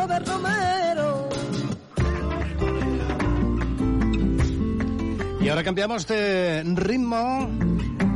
[0.08, 1.30] de romero.
[5.42, 7.50] Y ahora cambiamos de ritmo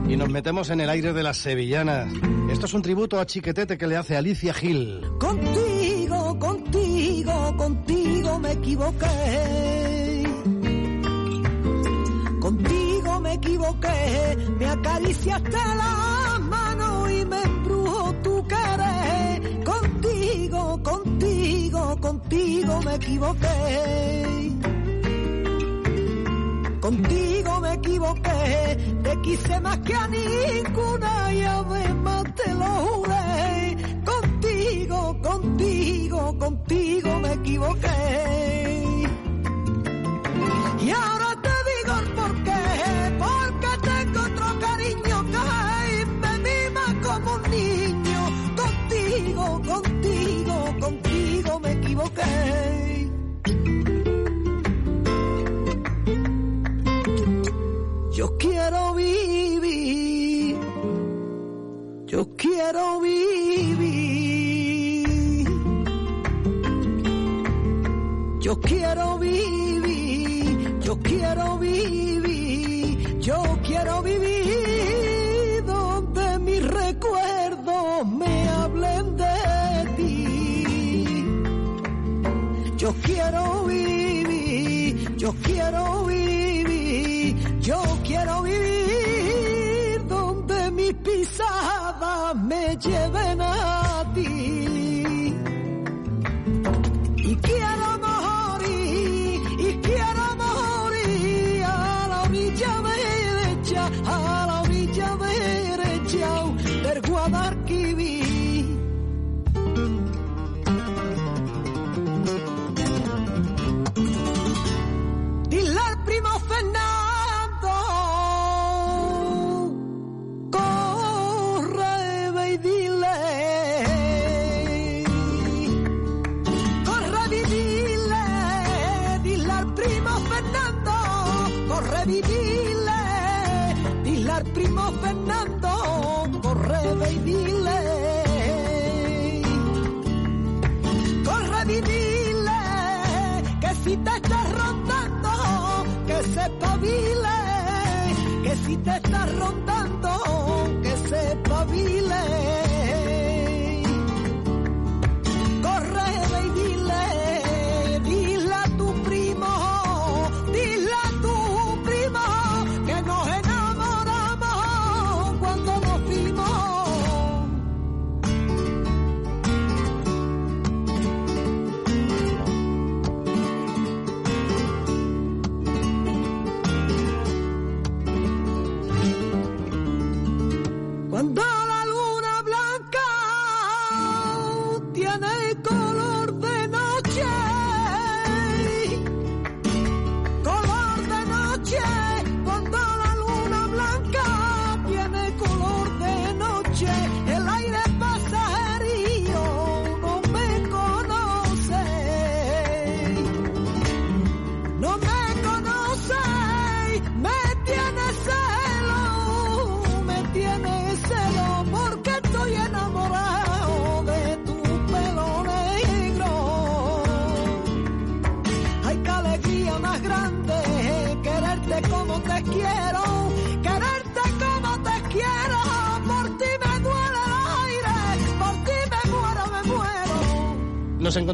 [0.07, 2.11] y nos metemos en el aire de las sevillanas.
[2.51, 5.01] Esto es un tributo a Chiquetete que le hace Alicia Gil.
[5.19, 6.73] Contigo, contigo
[7.23, 10.23] contigo, contigo me equivoqué.
[12.39, 16.32] Contigo me equivoqué, me acariciaste la
[22.03, 24.51] contigo, me equivoqué.
[26.81, 33.77] Contigo me equivoqué, te quise más que a ninguna y además te lo juré.
[34.03, 38.42] Contigo, contigo, contigo me equivoqué.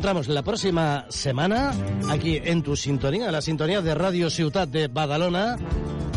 [0.10, 1.72] Encontramos la próxima semana
[2.10, 5.56] aquí en tu sintonía, la sintonía de Radio Ciutat de Badalona,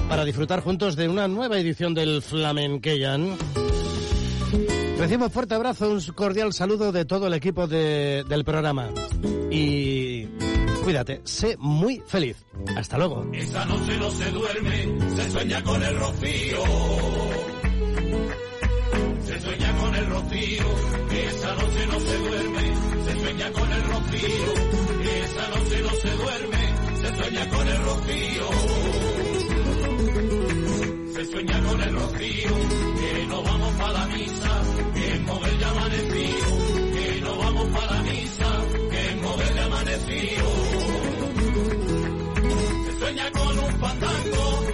[0.08, 3.36] para disfrutar juntos de una nueva edición del Flamenqueyan.
[4.96, 8.88] Recibo fuerte abrazo, un cordial saludo de todo el equipo de- del programa.
[9.50, 10.24] Y
[10.84, 12.38] cuídate, sé muy feliz.
[12.74, 13.26] Hasta luego.
[13.34, 15.62] Esa noche no se duerme, se sueña.
[19.26, 19.72] Se sueña
[21.12, 22.41] esa noche no se duerme,
[23.42, 24.52] sueña con el rocío.
[25.24, 28.48] Esa noche no se duerme, se sueña con el rocío.
[31.14, 32.50] Se sueña con el rocío,
[33.00, 34.62] que no vamos para la misa,
[34.94, 36.46] que en mover ya amanecido,
[36.94, 40.46] que no vamos para la misa, que en mover ya amanecido.
[42.86, 44.71] Se sueña con un fandango,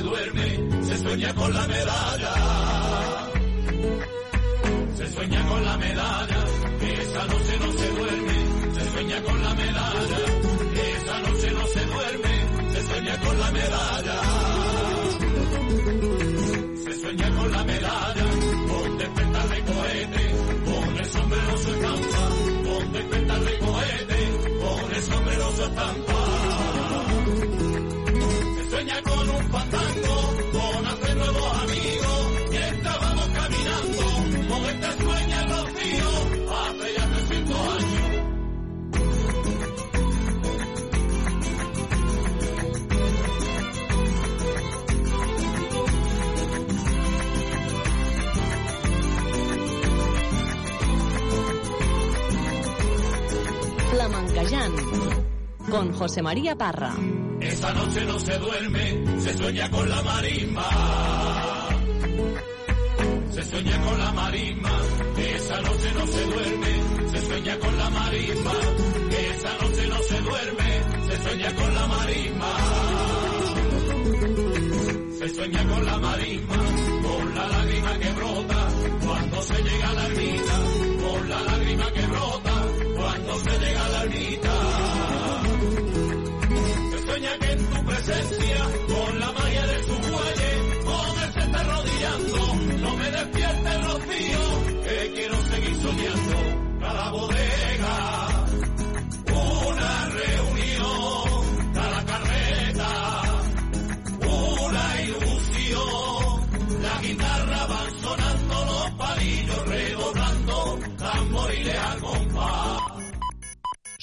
[0.00, 2.34] se duerme, se sueña con la medalla.
[4.96, 6.39] Se sueña con la medalla,
[55.70, 56.94] Con José María Parra.
[57.40, 60.64] Esa noche no se duerme, se sueña con la marisma.
[63.30, 64.70] Se sueña con la marisma,
[65.16, 68.52] esa noche no se duerme, se sueña con la marisma.
[69.10, 72.56] Esa noche no se duerme, se sueña con la marisma.
[75.18, 76.56] Se sueña con la marisma,
[77.02, 78.68] con la lágrima que brota
[79.06, 80.58] cuando se llega a la ermita,
[81.06, 82.66] con la lágrima que brota
[82.96, 84.49] cuando se llega a la ermita.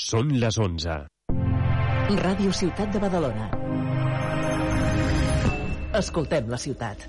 [0.08, 0.94] Són les 11.
[2.22, 3.48] Ràdio Ciutat de Badalona.
[6.00, 7.04] Escoltem la ciutat.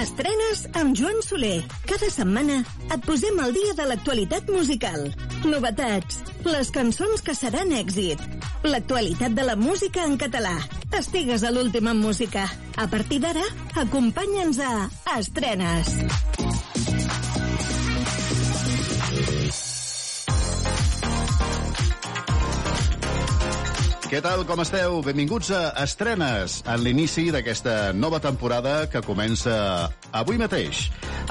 [0.00, 1.60] Estrenes amb Joan Soler.
[1.86, 2.58] Cada setmana
[2.88, 5.06] et posem al dia de l'actualitat musical.
[5.46, 8.18] Novetats, les cançons que seran èxit,
[8.66, 10.56] l'actualitat de la música en català.
[10.90, 12.48] Estigues a l'últim en música.
[12.74, 13.46] A partir d'ara,
[13.86, 14.74] acompanya'ns a
[15.20, 16.31] Estrenes.
[24.12, 24.98] Què tal, com esteu?
[25.00, 29.54] Benvinguts a Estrenes, en l'inici d'aquesta nova temporada que comença
[30.12, 30.82] avui mateix.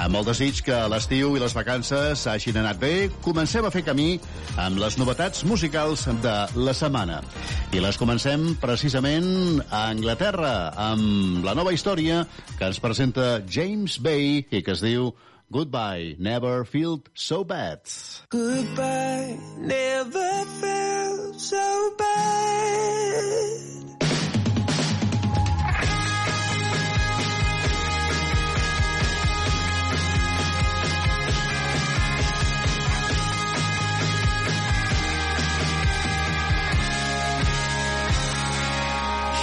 [0.02, 4.16] Amb el desig que l'estiu i les vacances hagin anat bé, comencem a fer camí
[4.58, 7.22] amb les novetats musicals de la setmana.
[7.70, 12.24] I les comencem precisament a Anglaterra, amb la nova història
[12.56, 15.12] que ens presenta James Bay i que es diu
[15.52, 17.82] Goodbye, Never Felt So Bad.
[18.30, 23.58] Goodbye, never felt so bad.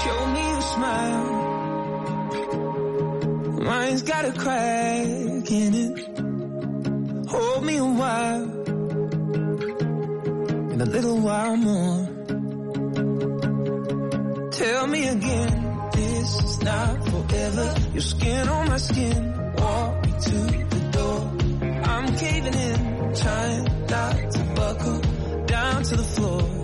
[0.01, 1.29] Show me a smile.
[3.61, 5.65] Mine's got a crack Hold
[7.65, 8.43] me a while,
[10.71, 12.07] and a little while more.
[14.51, 17.75] Tell me again, this is not forever.
[17.93, 20.37] Your skin on my skin, walk me to
[20.75, 21.31] the door.
[21.83, 25.01] I'm caving in, trying not to buckle
[25.47, 26.58] down to the floor.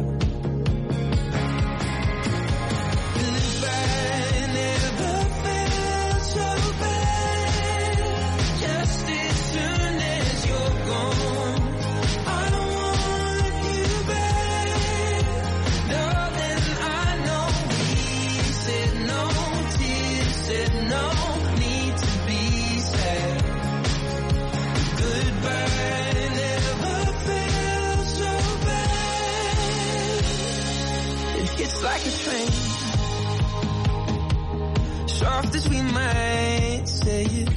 [35.35, 37.49] Soft as we might say it,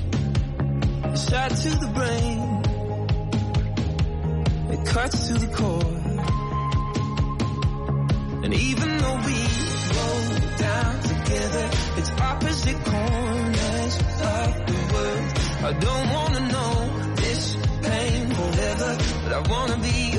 [1.05, 2.39] a shot to the brain.
[4.75, 5.95] It cuts to the core.
[8.45, 9.39] And even though we
[9.95, 10.09] go
[10.67, 11.67] down together,
[11.99, 13.95] it's opposite corners
[14.35, 15.27] of the world.
[15.69, 16.75] I don't wanna know
[17.15, 17.57] this
[17.87, 18.91] pain forever,
[19.23, 20.18] but I wanna be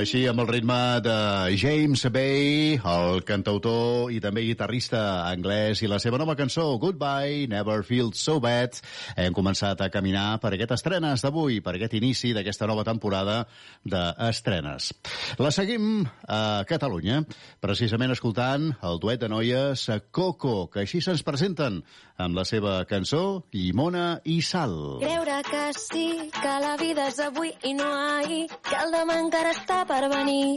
[0.00, 1.14] Així, amb el ritme de
[1.60, 7.82] James Bay, el cantautor i també guitarrista anglès, i la seva nova cançó, Goodbye, Never
[7.84, 8.78] Feel So Bad,
[9.20, 13.42] hem començat a caminar per aquestes estrenes d'avui, per aquest inici d'aquesta nova temporada
[13.84, 14.88] d'estrenes.
[15.36, 17.20] La seguim a Catalunya,
[17.60, 21.82] precisament escoltant el duet de noies Coco, que així se'ns presenten
[22.20, 24.74] amb la seva cançó Llimona i Sal.
[25.04, 26.08] Creure que sí,
[26.40, 30.54] que la vida és avui i no ahir, que el demà encara està per venir.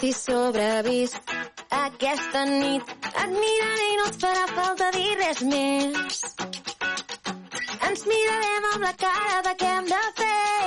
[0.00, 1.32] Si sobrevisc
[1.78, 6.18] aquesta nit, et miraré i no et farà falta dir res més.
[7.88, 10.66] Ens mirarem amb la cara de què hem de fer.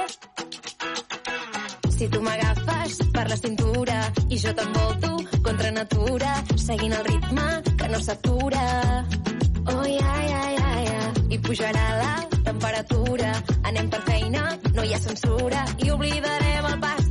[1.97, 3.97] Si tu m'agafes per la cintura
[4.29, 5.11] i jo t'envolto
[5.49, 6.31] contra natura,
[6.67, 7.47] seguint el ritme
[7.81, 8.63] que no s'atura.
[9.73, 11.01] Oh, ja, ja, ja, ja.
[11.27, 12.15] I pujarà la
[12.47, 13.35] temperatura.
[13.67, 14.47] Anem per feina,
[14.77, 15.65] no hi ha censura.
[15.83, 17.06] I oblidarem el pas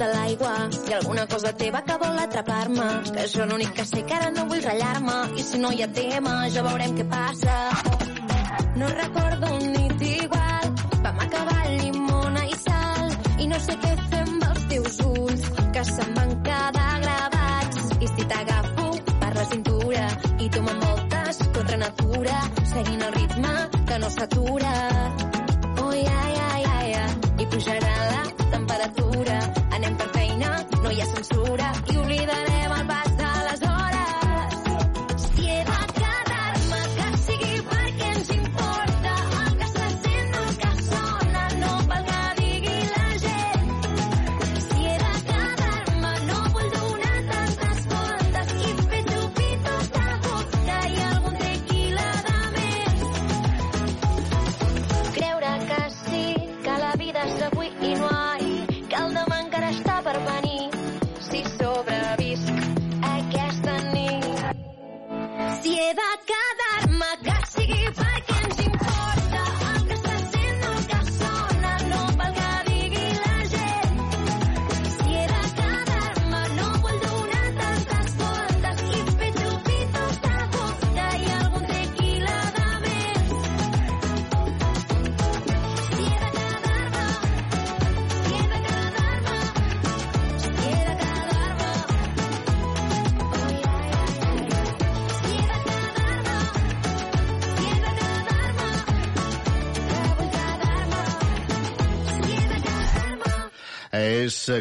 [0.00, 0.52] de l'aigua?
[0.90, 2.86] Ha alguna cosa teva que vol atrapar-me?
[3.14, 5.88] Que jo l'únic que sé que ara no vull ratllar-me i si no hi ha
[5.98, 7.56] tema ja veurem què passa.
[8.80, 10.70] No recordo un nit igual,
[11.04, 13.12] vam acabar llimona i sal
[13.44, 15.44] i no sé què fer amb els teus ulls
[15.76, 20.06] que se'm van quedar gravats i si t'agafo per la cintura
[20.38, 22.40] i tu m'envoltes contra natura
[22.72, 23.54] seguint el ritme
[23.90, 24.74] que no s'atura.
[25.82, 26.39] Oh, ja, ja,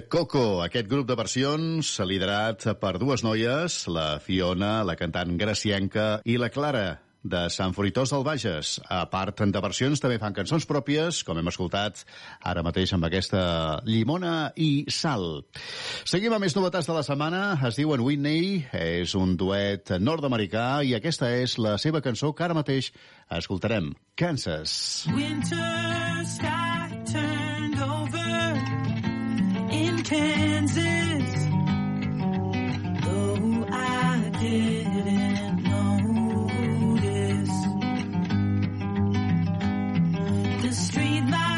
[0.10, 6.36] Coco, aquest grup de versions liderat per dues noies, la Fiona, la cantant gracienca, i
[6.38, 8.76] la Clara, de Sant Fruitós del Bages.
[8.86, 12.04] A part de versions, també fan cançons pròpies, com hem escoltat
[12.46, 13.42] ara mateix amb aquesta
[13.88, 15.44] llimona i sal.
[16.06, 17.44] Seguim amb més novetats de la setmana.
[17.68, 22.58] Es diuen Whitney, és un duet nord-americà i aquesta és la seva cançó que ara
[22.58, 22.94] mateix
[23.42, 23.96] escoltarem.
[24.16, 25.08] Kansas.
[25.16, 26.70] Winter sky
[27.16, 27.59] in
[30.10, 31.46] Kansas.
[33.04, 37.56] Though I didn't notice.
[40.64, 41.49] The streetlights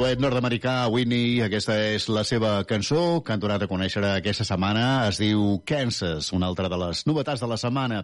[0.00, 4.84] duet nord-americà Whitney, aquesta és la seva cançó que han donat a conèixer aquesta setmana.
[5.10, 7.98] Es diu Kansas, una altra de les novetats de la setmana.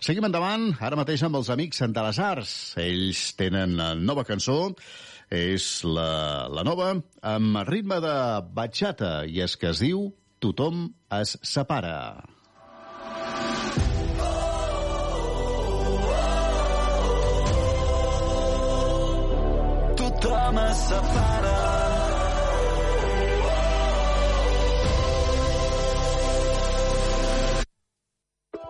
[0.00, 2.54] Seguim endavant, ara mateix amb els amics de les Arts.
[2.80, 4.72] Ells tenen nova cançó,
[5.28, 8.14] és la, la nova, amb ritme de
[8.56, 10.08] bachata, i és que es diu
[10.40, 10.88] Tothom
[11.20, 12.35] es separa.
[20.56, 21.54] Es separa.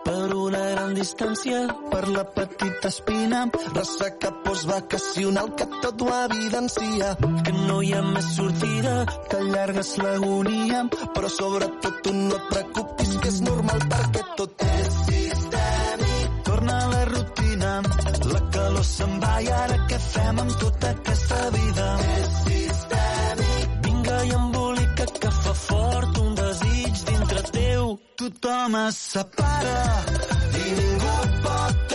[0.07, 1.61] Per una gran distància,
[1.91, 7.13] per la petita espina, ressaca postvacacional que tot ho evidencia.
[7.43, 8.97] Que no hi ha més sortida,
[9.29, 10.83] que allargues l'agonia,
[11.15, 15.56] però sobretot tu no et preocupis que és normal perquè tot és sistèmic.
[18.77, 21.87] Calor se'n va i ara què fem amb tota aquesta vida?
[22.17, 23.65] És sistèmic.
[23.85, 27.99] vinga i embolica que fa fort un desig dintre teu.
[28.17, 29.81] Tothom es separa
[30.61, 31.86] i ningú pot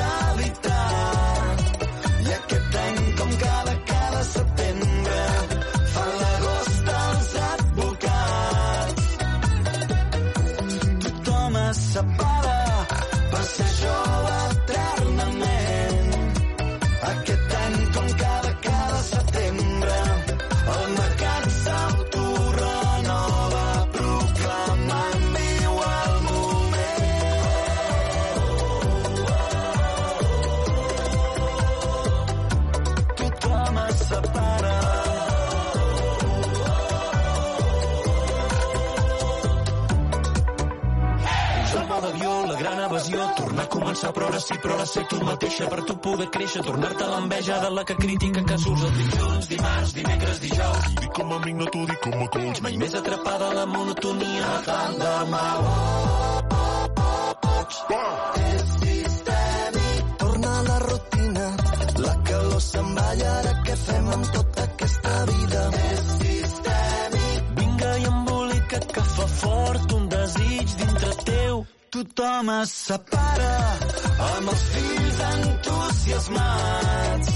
[44.02, 46.62] tornar a començar, però ara sí, però ara ser tu mateixa, per tu poder créixer,
[46.62, 50.94] tornar-te l'enveja de la que critica que surts el dilluns, dimarts, dimecres, dijous.
[51.00, 52.62] Dic com a amic, no t'ho dic com a coach.
[52.62, 55.60] Mai més atrapada a la monotonia tant de mal.
[58.42, 61.46] És sistèmic, torna a la rutina,
[62.06, 65.64] la calor se'n va i ara què fem amb tota aquesta vida?
[65.92, 69.91] És sistèmic, Vinga i embolica't que fa fort
[71.92, 73.56] tothom es separa
[74.26, 77.32] amb els fills entusiasmats.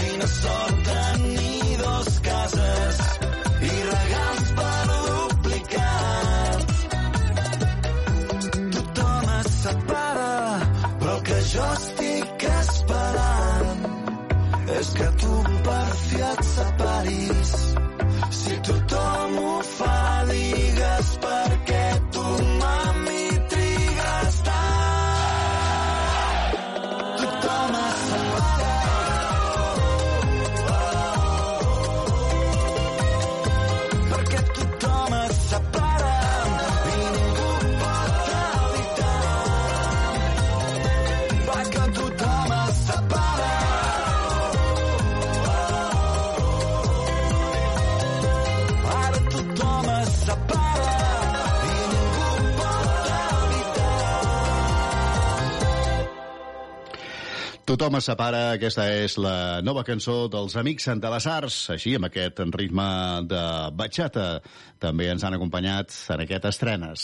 [0.00, 2.96] Quina sort tenir dos cases
[3.70, 6.66] i regals per duplicat.
[8.78, 10.34] Tothom es separa,
[11.02, 11.93] però que jo estic
[57.84, 62.06] Tothom es separa, aquesta és la nova cançó dels Amics de les Arts, així amb
[62.06, 62.84] aquest ritme
[63.28, 63.40] de
[63.76, 64.38] batxata.
[64.80, 67.02] També ens han acompanyat en aquest estrenes.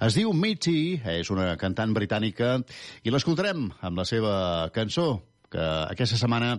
[0.00, 2.54] Es diu Mitzi, és una cantant britànica,
[3.04, 4.32] i l'escoltarem amb la seva
[4.72, 5.20] cançó,
[5.52, 6.54] que aquesta setmana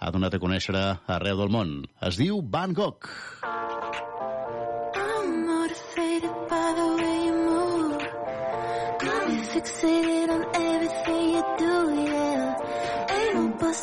[0.00, 0.72] ha donat a conèixer
[1.18, 1.74] arreu del món.
[2.00, 3.04] Es diu Van Gogh.
[4.96, 8.00] I'm motivated by the way you move.
[9.28, 10.59] Me fixated on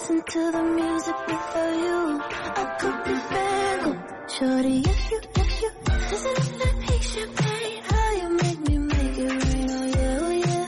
[0.08, 2.22] busting to the music without you.
[2.56, 3.98] I could be Gogh.
[4.28, 5.70] Shorty, if you, if you,
[6.10, 7.84] listen to pink champagne.
[7.84, 10.68] How you make me make it rain, oh yeah, oh yeah.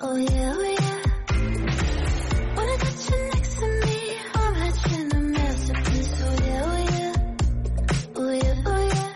[0.00, 1.02] Oh yeah, oh yeah.
[2.58, 3.98] I got you next to me,
[4.34, 7.14] I'm hatching a masterpiece, oh yeah, oh yeah.
[8.16, 9.10] Oh yeah, oh yeah.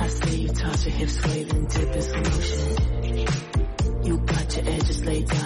[0.00, 2.76] I see you toss your hips, sway, then dip in some motion.
[4.04, 5.43] You got your edges laid down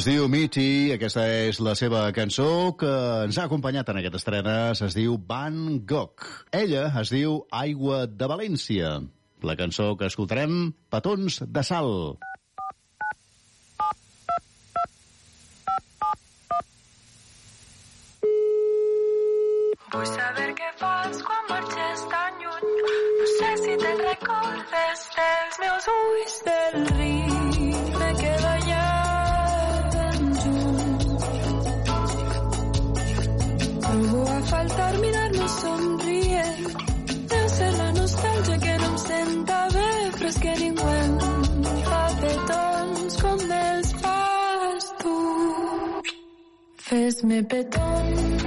[0.00, 2.88] Es diu Mitty, aquesta és la seva cançó que
[3.26, 5.58] ens ha acompanyat en aquest estrenes, es diu Van
[5.90, 6.24] Gogh.
[6.56, 8.94] Ella es diu Aigua de València.
[9.44, 11.92] La cançó que escoltarem, Petons de Sal.
[19.92, 22.74] Vull saber què fas quan marxes tan lluny.
[23.20, 27.49] No sé si te'n recordes dels meus ulls del riu.
[34.00, 36.64] Trobo a faltar mirar-nos somrient.
[37.30, 41.12] Deu ser la nostàlgia que no em senta bé, però és que ningú em
[41.88, 45.16] fa petons com els fas tu.
[46.88, 48.44] Fes-me petons,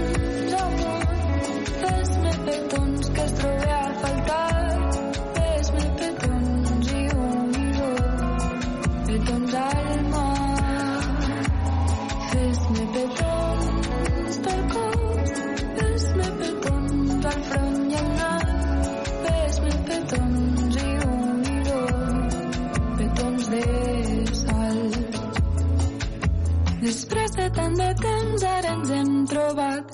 [27.74, 29.86] tant de temps ara ens hem trobat.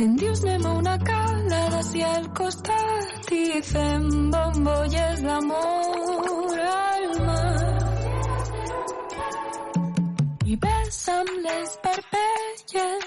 [0.00, 7.78] Em dius anem a una cala d'ací al costat i fem bombolles d'amor al mar.
[10.46, 13.04] I besa'm les parpelles,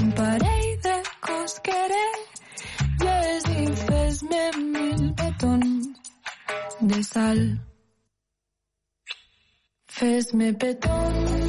[0.00, 0.96] un parell de
[1.26, 5.84] cosquerelles i fes-me mil petons
[6.80, 7.40] de sal.
[9.96, 11.43] Fes-me petons,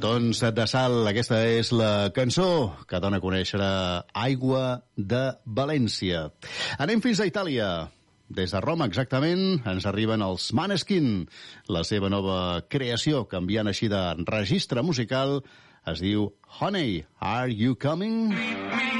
[0.00, 3.60] Petons de sal, aquesta és la cançó que dona a conèixer
[4.16, 6.22] Aigua de València.
[6.80, 7.66] Anem fins a Itàlia.
[8.32, 11.26] Des de Roma, exactament, ens arriben els Maneskin.
[11.68, 15.42] La seva nova creació, canviant així de registre musical,
[15.84, 16.30] es diu
[16.62, 18.32] Honey, Are You Coming?
[18.32, 18.99] Honey,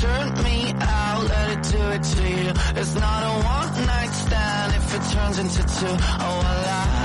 [0.00, 2.52] turn me out, let it do it to you.
[2.80, 5.96] It's not a one night stand if it turns into two.
[6.26, 6.95] Oh, I lie.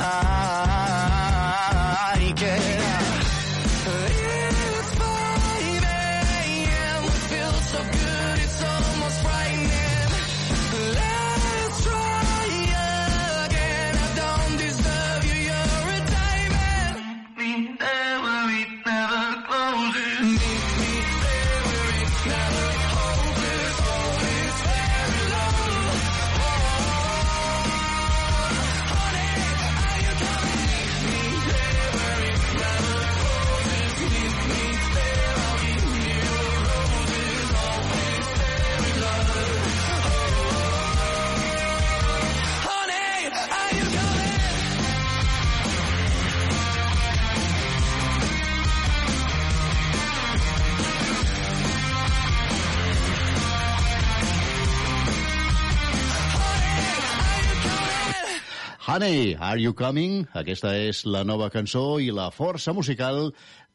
[58.91, 60.25] Honey, Are You Coming?
[60.35, 63.29] Aquesta és la nova cançó i la força musical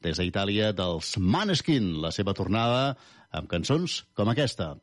[0.05, 2.99] des d'Itàlia dels Maneskin, la seva tornada
[3.33, 4.75] amb cançons com aquesta.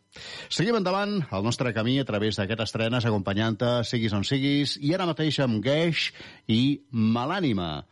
[0.50, 5.06] Seguim endavant el nostre camí a través d'aquestes estrenes acompanyant-te, siguis on siguis, i ara
[5.06, 6.10] mateix amb Gesh
[6.50, 7.84] i Malànima.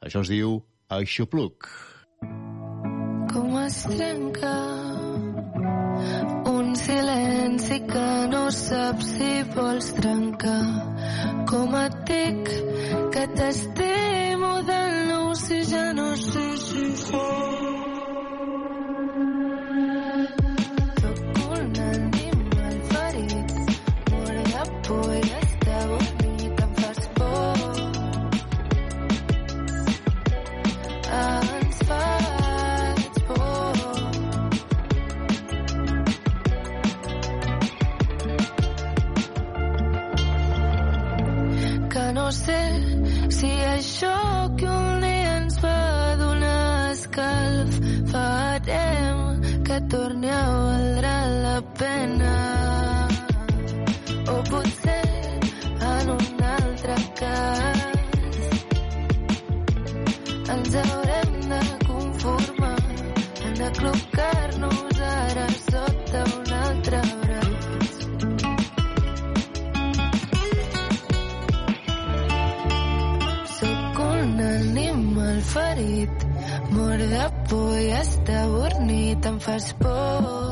[0.00, 1.68] Això es diu Aixopluc.
[3.28, 4.56] Com es trenca
[6.58, 10.66] un silenci que no saps si vols trencar
[11.50, 12.52] com et dic
[13.16, 17.53] que t'estimo de nou si ja no sé si fos.
[43.94, 47.76] això que un dia ens va donar escalf
[48.10, 48.30] fa
[48.66, 50.83] temps que torni a volar
[77.54, 79.02] vull està borni,
[79.32, 80.43] em fas por.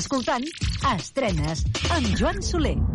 [0.00, 0.46] escoltant
[0.94, 1.64] Estrenes
[1.94, 2.93] amb Joan Soler.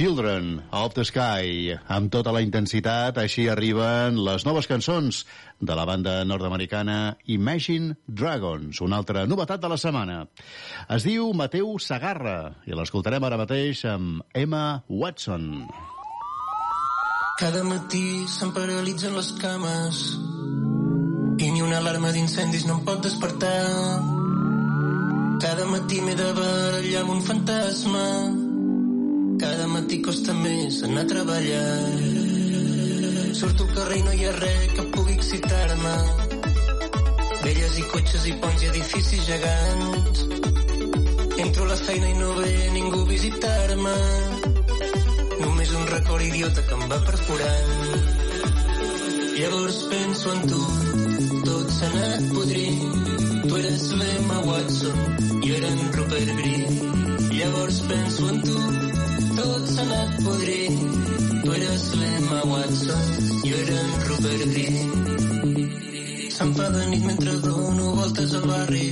[0.00, 5.18] Children of the Sky, amb tota la intensitat, així arriben les noves cançons
[5.60, 10.22] de la banda nord-americana Imagine Dragons, una altra novetat de la setmana.
[10.88, 15.68] Es diu Mateu Sagarra i l'escoltarem ara mateix amb Emma Watson.
[17.36, 20.04] Cada matí se'm paralitzen les cames
[21.44, 23.66] i ni una alarma d'incendis no em pot despertar.
[25.44, 28.06] Cada matí m'he de barallar amb un fantasma.
[29.40, 31.68] Cada matí costa més anar a treballar.
[33.38, 35.94] Surto al carrer i no hi ha res que pugui excitar-me.
[37.46, 40.26] Velles i cotxes i ponts i edificis gegants.
[41.46, 43.96] Entro a la feina i no ve ningú a visitar-me.
[45.40, 47.74] Només un record idiota que em va perforant.
[49.40, 50.62] Llavors penso en tu,
[51.48, 53.02] tot s'ha anat podrint.
[53.48, 55.04] Tu eres l'Emma Watson,
[55.40, 56.80] jo era en Rupert Green.
[57.38, 58.58] Llavors penso en tu,
[59.40, 60.80] tot anat podrint.
[61.42, 63.04] Tu eres l'Emma Watson,
[63.44, 64.88] jo era en Rupert Green.
[66.36, 68.88] Se'm fa de nit mentre dono voltes al barri.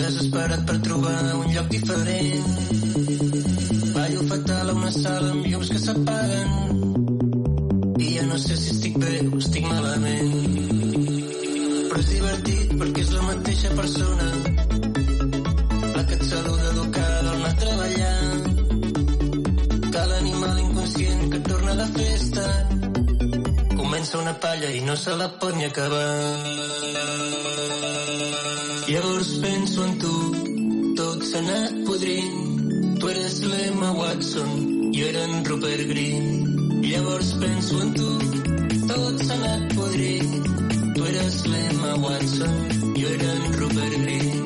[0.00, 2.46] Desesperat per trobar un lloc diferent.
[3.94, 6.50] Ballo fatal a una sala amb llums que s'apaguen.
[8.04, 10.32] I ja no sé si estic bé o estic malament.
[11.88, 14.28] Però és divertit perquè és la mateixa persona
[15.96, 17.01] la que et saluda educada
[24.02, 26.06] comença una palla i no se la pot ni acabar.
[28.88, 30.14] Llavors penso en tu,
[30.98, 32.98] tot s'ha anat podrint.
[32.98, 34.50] Tu eres l'Emma Watson,
[34.96, 36.82] jo era en Rupert Green.
[36.82, 38.10] Llavors penso en tu,
[38.90, 40.38] tot s'ha anat podrint.
[40.96, 42.56] Tu eres l'Emma Watson,
[42.98, 44.41] jo era en Rupert Green.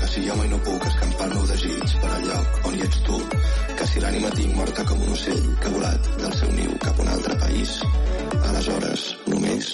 [0.00, 2.84] Que si jo mai no puc escampar el meu desig per al lloc on hi
[2.86, 3.18] ets tu,
[3.80, 6.98] que si l'ànima tinc morta com un ocell que ha volat del seu niu cap
[6.98, 7.78] a un altre país,
[8.50, 9.72] aleshores només,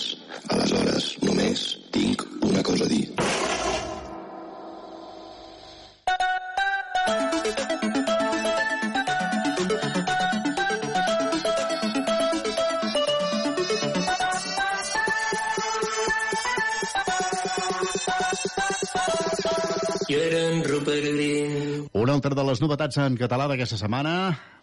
[22.55, 24.10] les novetats en català d'aquesta setmana,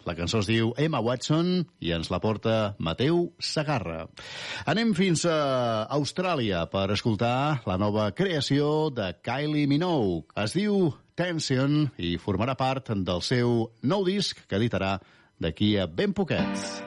[0.08, 1.50] la cançó es diu Emma Watson
[1.84, 4.06] i ens la porta Mateu Sagarra.
[4.64, 5.34] Anem fins a
[5.98, 10.32] Austràlia per escoltar la nova creació de Kylie Minogue.
[10.40, 10.88] Es diu
[11.20, 14.96] Tension i formarà part del seu nou disc que editarà
[15.36, 16.80] d'aquí a ben poquets.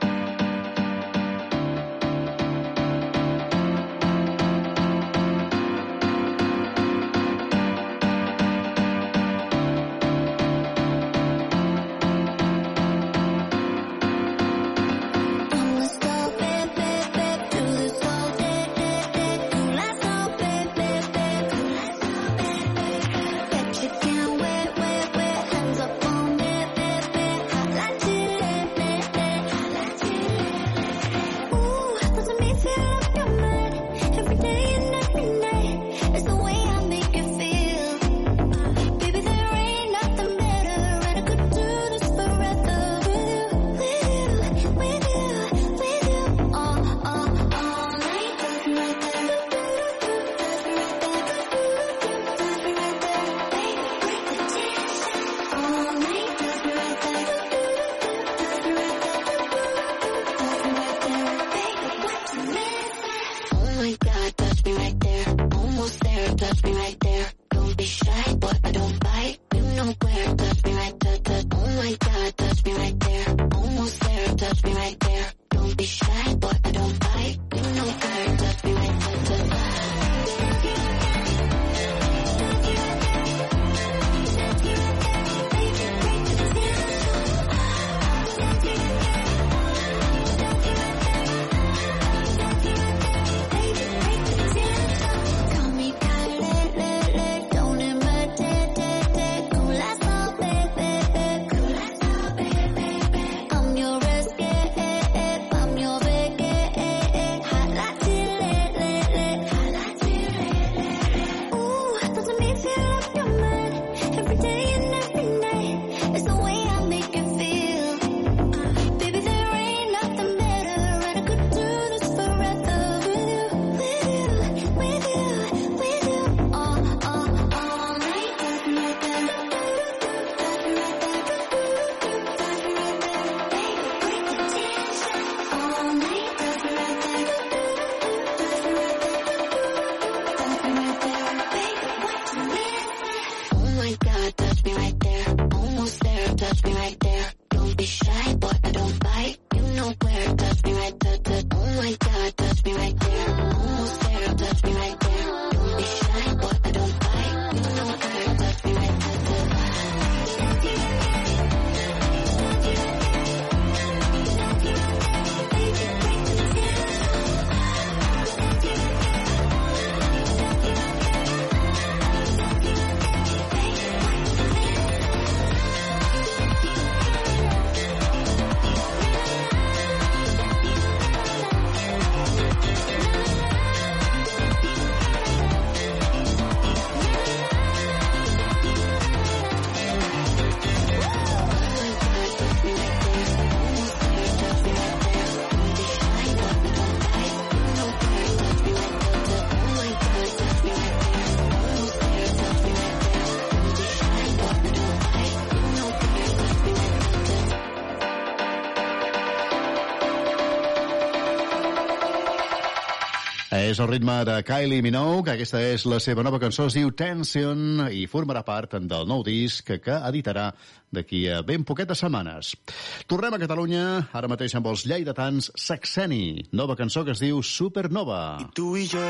[213.76, 217.82] És el ritme de Kylie Minogue, aquesta és la seva nova cançó, es diu Tension,
[217.92, 220.46] i formarà part del nou disc que editarà
[220.88, 222.56] d'aquí a ben poquetes setmanes.
[223.04, 228.48] Tornem a Catalunya, ara mateix amb els lleidatans Saxeni, nova cançó que es diu Supernova.
[228.56, 229.04] Tu i jo,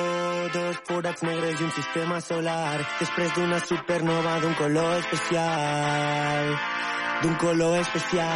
[0.57, 6.59] dos forats negres i un sistema solar, després d'una supernova d'un color especial,
[7.23, 8.27] d'un color especial.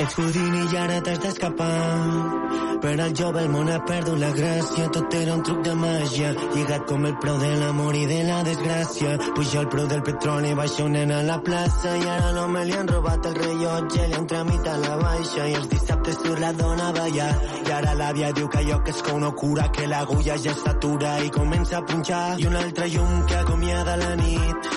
[0.00, 2.70] Ets Houdini i ara t'has d'escapar.
[2.80, 6.30] Per al jove el món ha perdut la gràcia, tot era un truc de màgia,
[6.54, 9.18] lligat com el preu de l'amor i de la desgràcia.
[9.36, 12.78] Puja el preu del petroli, baixa un nen a la plaça i ara l'home li
[12.78, 16.88] han robat el rellotge, li han tramitat la baixa i els dissabtes surt la dona
[16.88, 17.30] a ballar.
[17.68, 21.18] I ara l'àvia diu que allò que és com no cura, que l'agulla ja s'atura
[21.26, 22.40] i comença a punxar.
[22.40, 24.72] I un altre llum que acomiada la nit,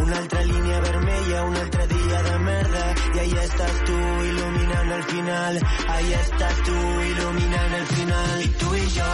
[0.00, 3.96] una altra línia vermella, un altre dia de merda i ahí estàs tu
[4.32, 4.61] il·luminant
[5.02, 5.54] el final.
[5.88, 6.74] Ahí estàs tu
[7.10, 8.42] il·luminant el final.
[8.42, 9.12] I tu i jo,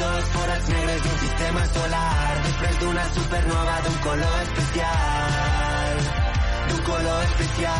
[0.00, 2.34] dos forats negres d'un sistema solar.
[2.46, 5.96] Després d'una supernova d'un color especial.
[6.68, 7.72] D'un color especial.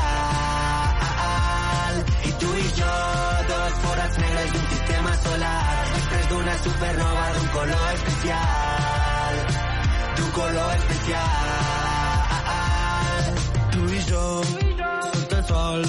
[2.25, 2.97] I tu i jo,
[3.51, 5.65] dos forats negres d'un sistema solar.
[5.95, 9.35] Després d'una supernova d'un color especial.
[10.17, 11.25] D'un color especial.
[13.75, 14.27] Tu i jo
[15.13, 15.81] sota el sol.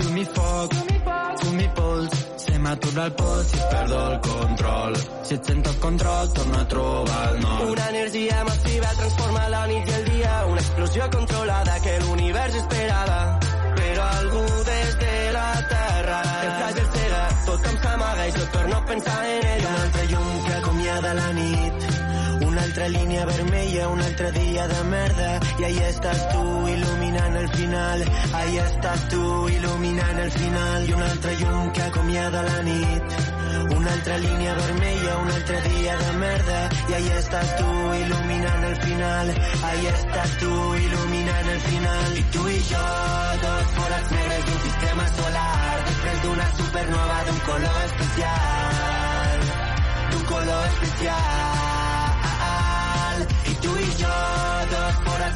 [0.00, 0.89] I
[2.70, 4.96] m'atura el pols si perdo el control.
[5.26, 7.70] Si et sento el control torno a trobar el nord.
[7.70, 10.34] Una energia massiva transforma la nit i el dia.
[10.52, 13.20] Una explosió controlada que l'univers esperava.
[13.80, 18.84] Però algú des de la terra el fràgil cega tothom s'amaga i jo torno a
[18.92, 19.68] pensar en ella.
[19.74, 21.79] Un altre llum que acomiada la nit
[22.70, 25.40] altra línia vermella, un altre dia de merda.
[25.58, 28.04] I ahí estàs tu il·luminant el final.
[28.40, 30.86] Ahí estàs tu il·luminant el final.
[30.88, 33.16] I un altre llum que acomiada la nit.
[33.76, 36.60] Una altra línia vermella, un altre dia de merda.
[36.90, 37.66] I ahí estàs tu
[38.04, 39.34] il·luminant el final.
[39.70, 40.52] Ahí estàs tu
[40.84, 42.16] il·luminant el final.
[42.22, 42.86] I tu i jo,
[43.48, 45.74] dos forats negres d'un sistema solar.
[45.90, 49.46] Després d'una supernova d'un color especial.
[50.14, 51.79] D'un color especial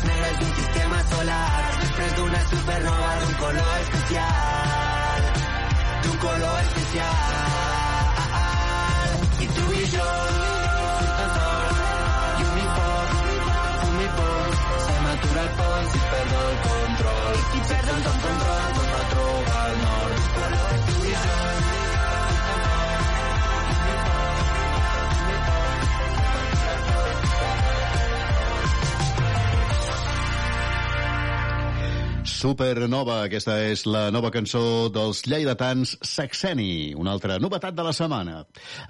[0.09, 1.51] negres d'un sistema solar
[1.81, 5.20] després d'una supernova d'un color especial
[6.02, 7.14] d'un color especial
[9.44, 10.10] i tu i jo
[14.05, 18.74] i pols se m'atura el pols i perdo el control i perdo el control
[32.44, 38.42] Supernova, aquesta és la nova cançó dels lleidatans Saxeni, una altra novetat de la setmana.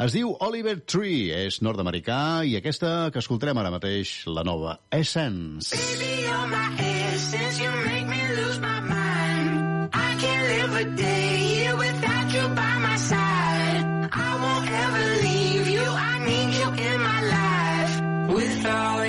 [0.02, 2.16] Es diu Oliver Tree, és nord-americà,
[2.50, 5.70] i aquesta que escoltarem ara mateix, la nova Essence.
[5.70, 9.94] Baby, you're my essence, you make me lose my mind.
[10.02, 14.10] I can't live a day here without you by my side.
[14.10, 17.94] I won't ever leave you, I need you in my life.
[18.34, 19.03] Without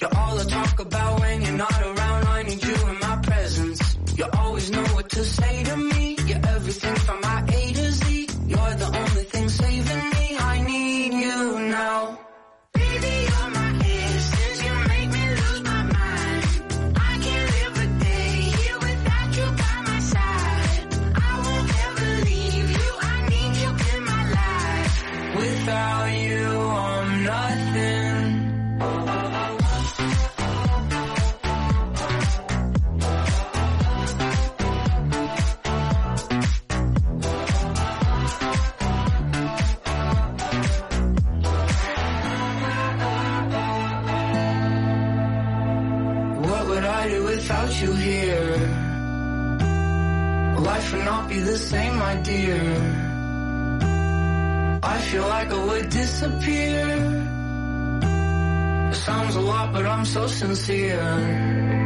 [0.00, 2.26] You're all I talk about when you're not around.
[2.26, 2.99] I need you
[52.10, 52.62] my dear.
[54.82, 56.86] I feel like I would disappear.
[58.90, 61.79] It Sounds a lot, but I'm so sincere.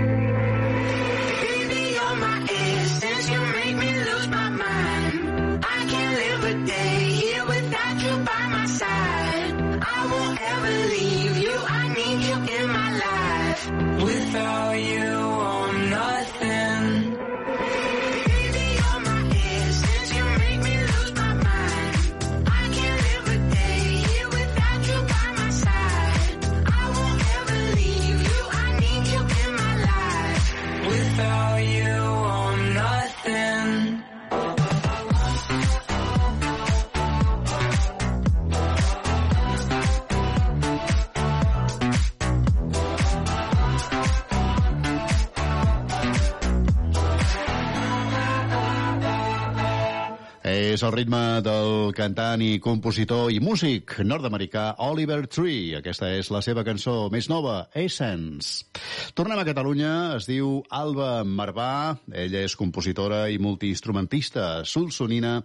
[50.74, 55.76] és el ritme del cantant i compositor i músic nord-americà Oliver Tree.
[55.78, 58.66] Aquesta és la seva cançó més nova, Essence.
[59.14, 65.38] Tornem a Catalunya, es diu Alba Marvà, ella és compositora i multiinstrumentista solsonina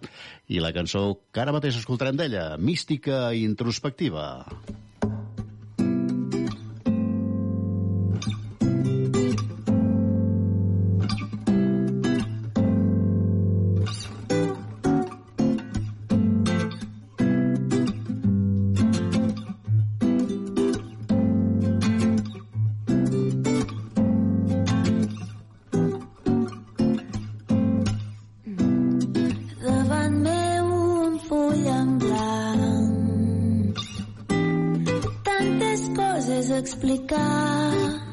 [0.50, 4.30] i la cançó que ara mateix escoltarem d'ella, Mística Introspectiva.
[4.42, 4.50] Mm.
[4.50, 4.89] Introspectiva.
[35.80, 38.09] disposes a explicar.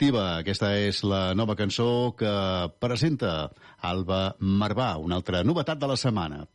[0.00, 0.40] Radioactiva.
[0.40, 2.30] Aquesta és la nova cançó que
[2.80, 3.50] presenta
[3.84, 6.46] Alba Marvà, una altra novetat de la setmana.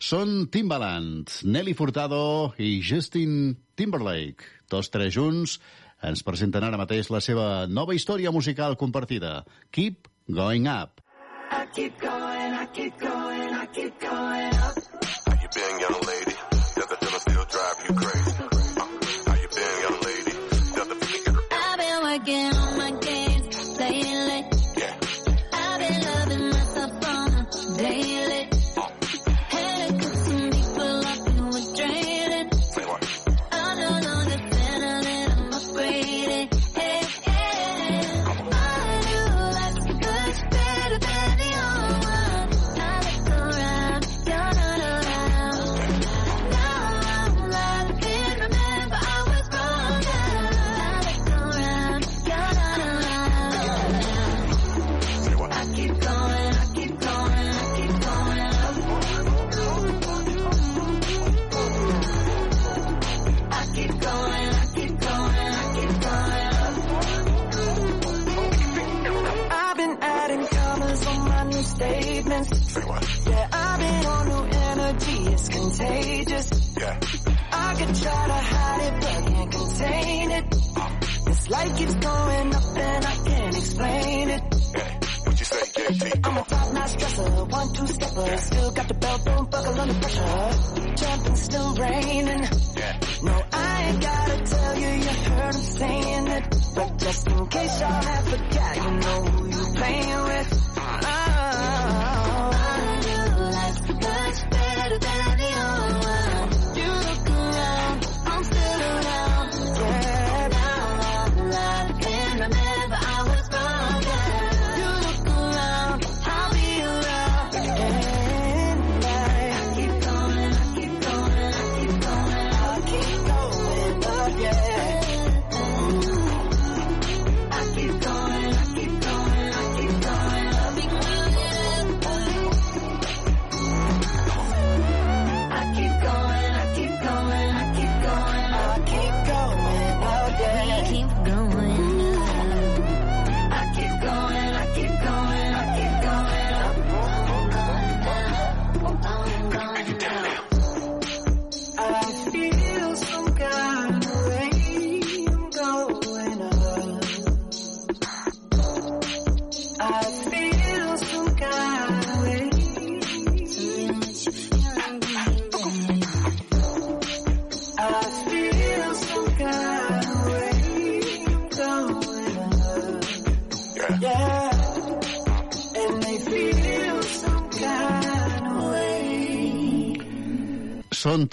[0.00, 4.48] Són Timbaland, Nelly Furtado i Justin Timberlake.
[4.72, 5.58] Tots tres junts
[6.00, 11.04] ens presenten ara mateix la seva nova història musical compartida, Keep Going Up.
[11.52, 14.80] I keep going, I keep going, I keep going up.
[15.28, 16.36] How you been, young lady?
[16.74, 18.33] Does it feel drive you crazy?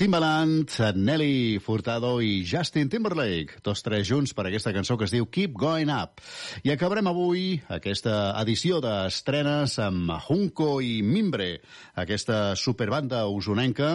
[0.01, 5.27] Timbaland, Nelly Furtado i Justin Timberlake, tots tres junts per aquesta cançó que es diu
[5.29, 6.23] Keep Going Up.
[6.65, 11.51] I acabarem avui aquesta edició d'estrenes amb Junco i Mimbre,
[11.93, 13.91] aquesta superbanda usonenca,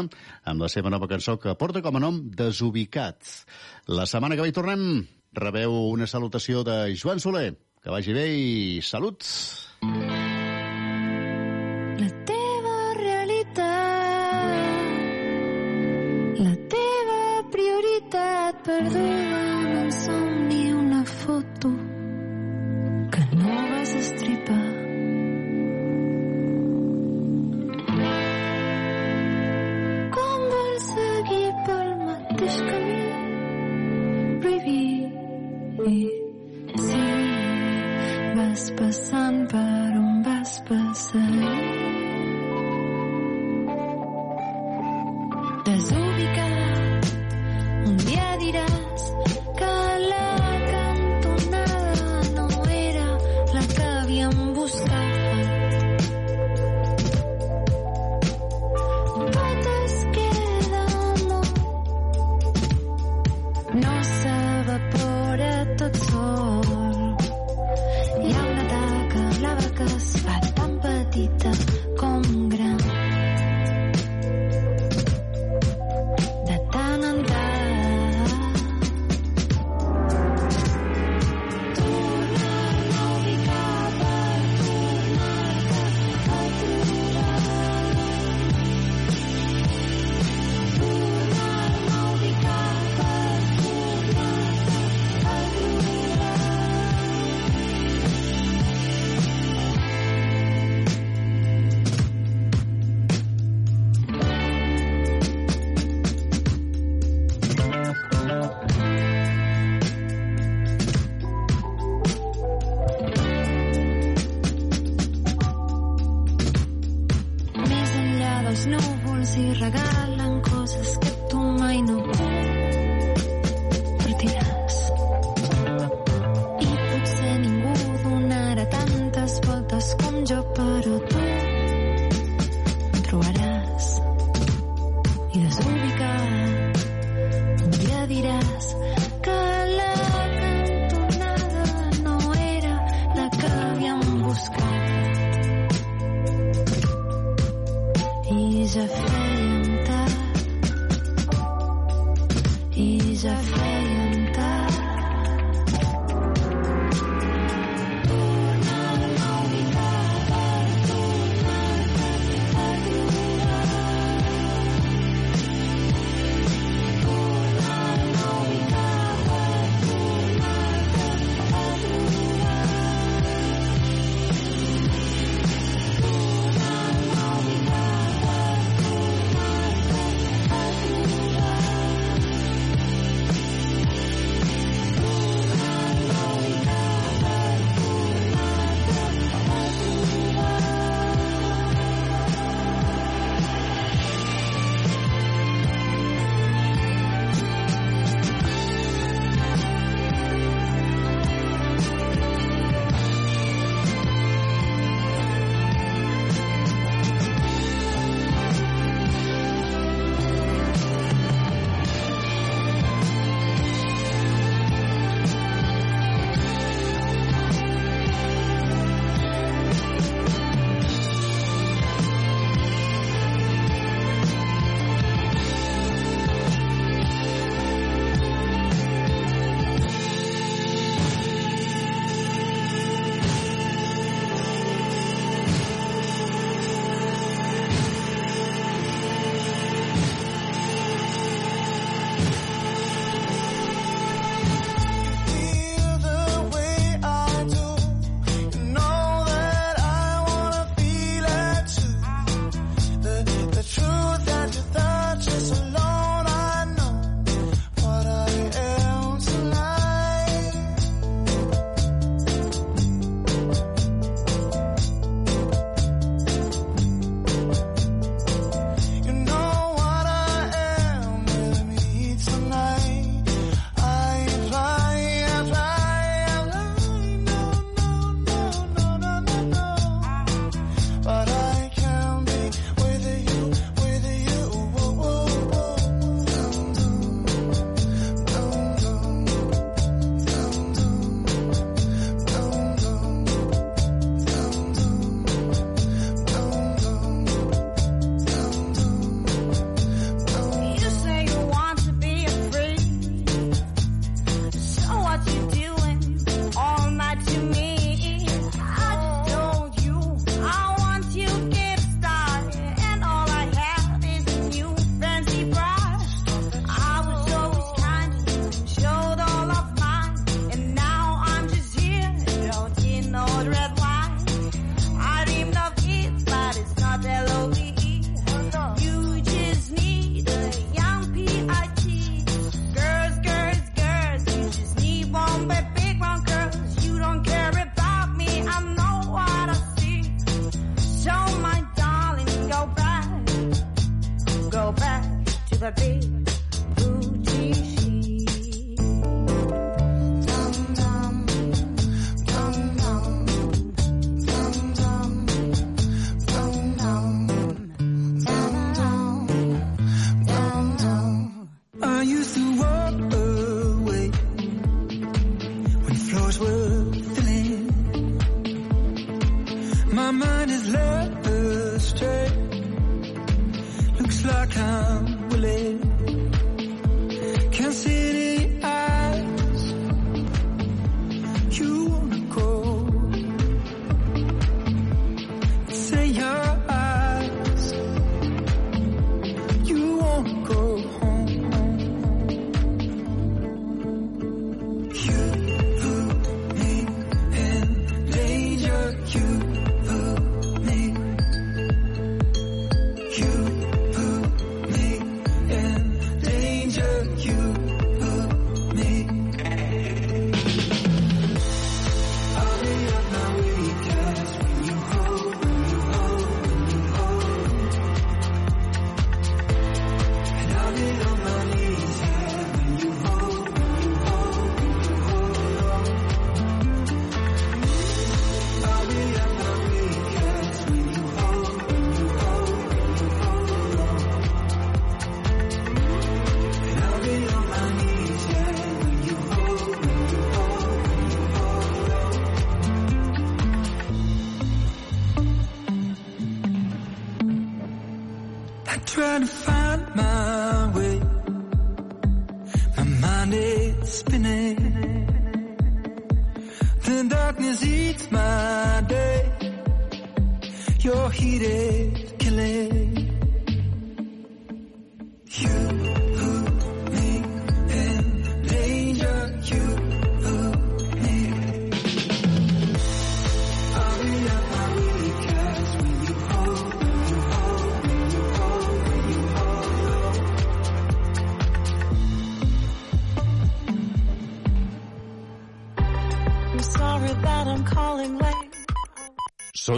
[0.46, 3.40] amb la seva nova cançó que porta com a nom Desubicats.
[3.90, 4.84] La setmana que ve hi tornem,
[5.34, 7.50] rebeu una salutació de Joan Soler.
[7.82, 9.34] Que vagi bé i saluts!
[9.82, 10.15] Mm.
[18.86, 19.15] Every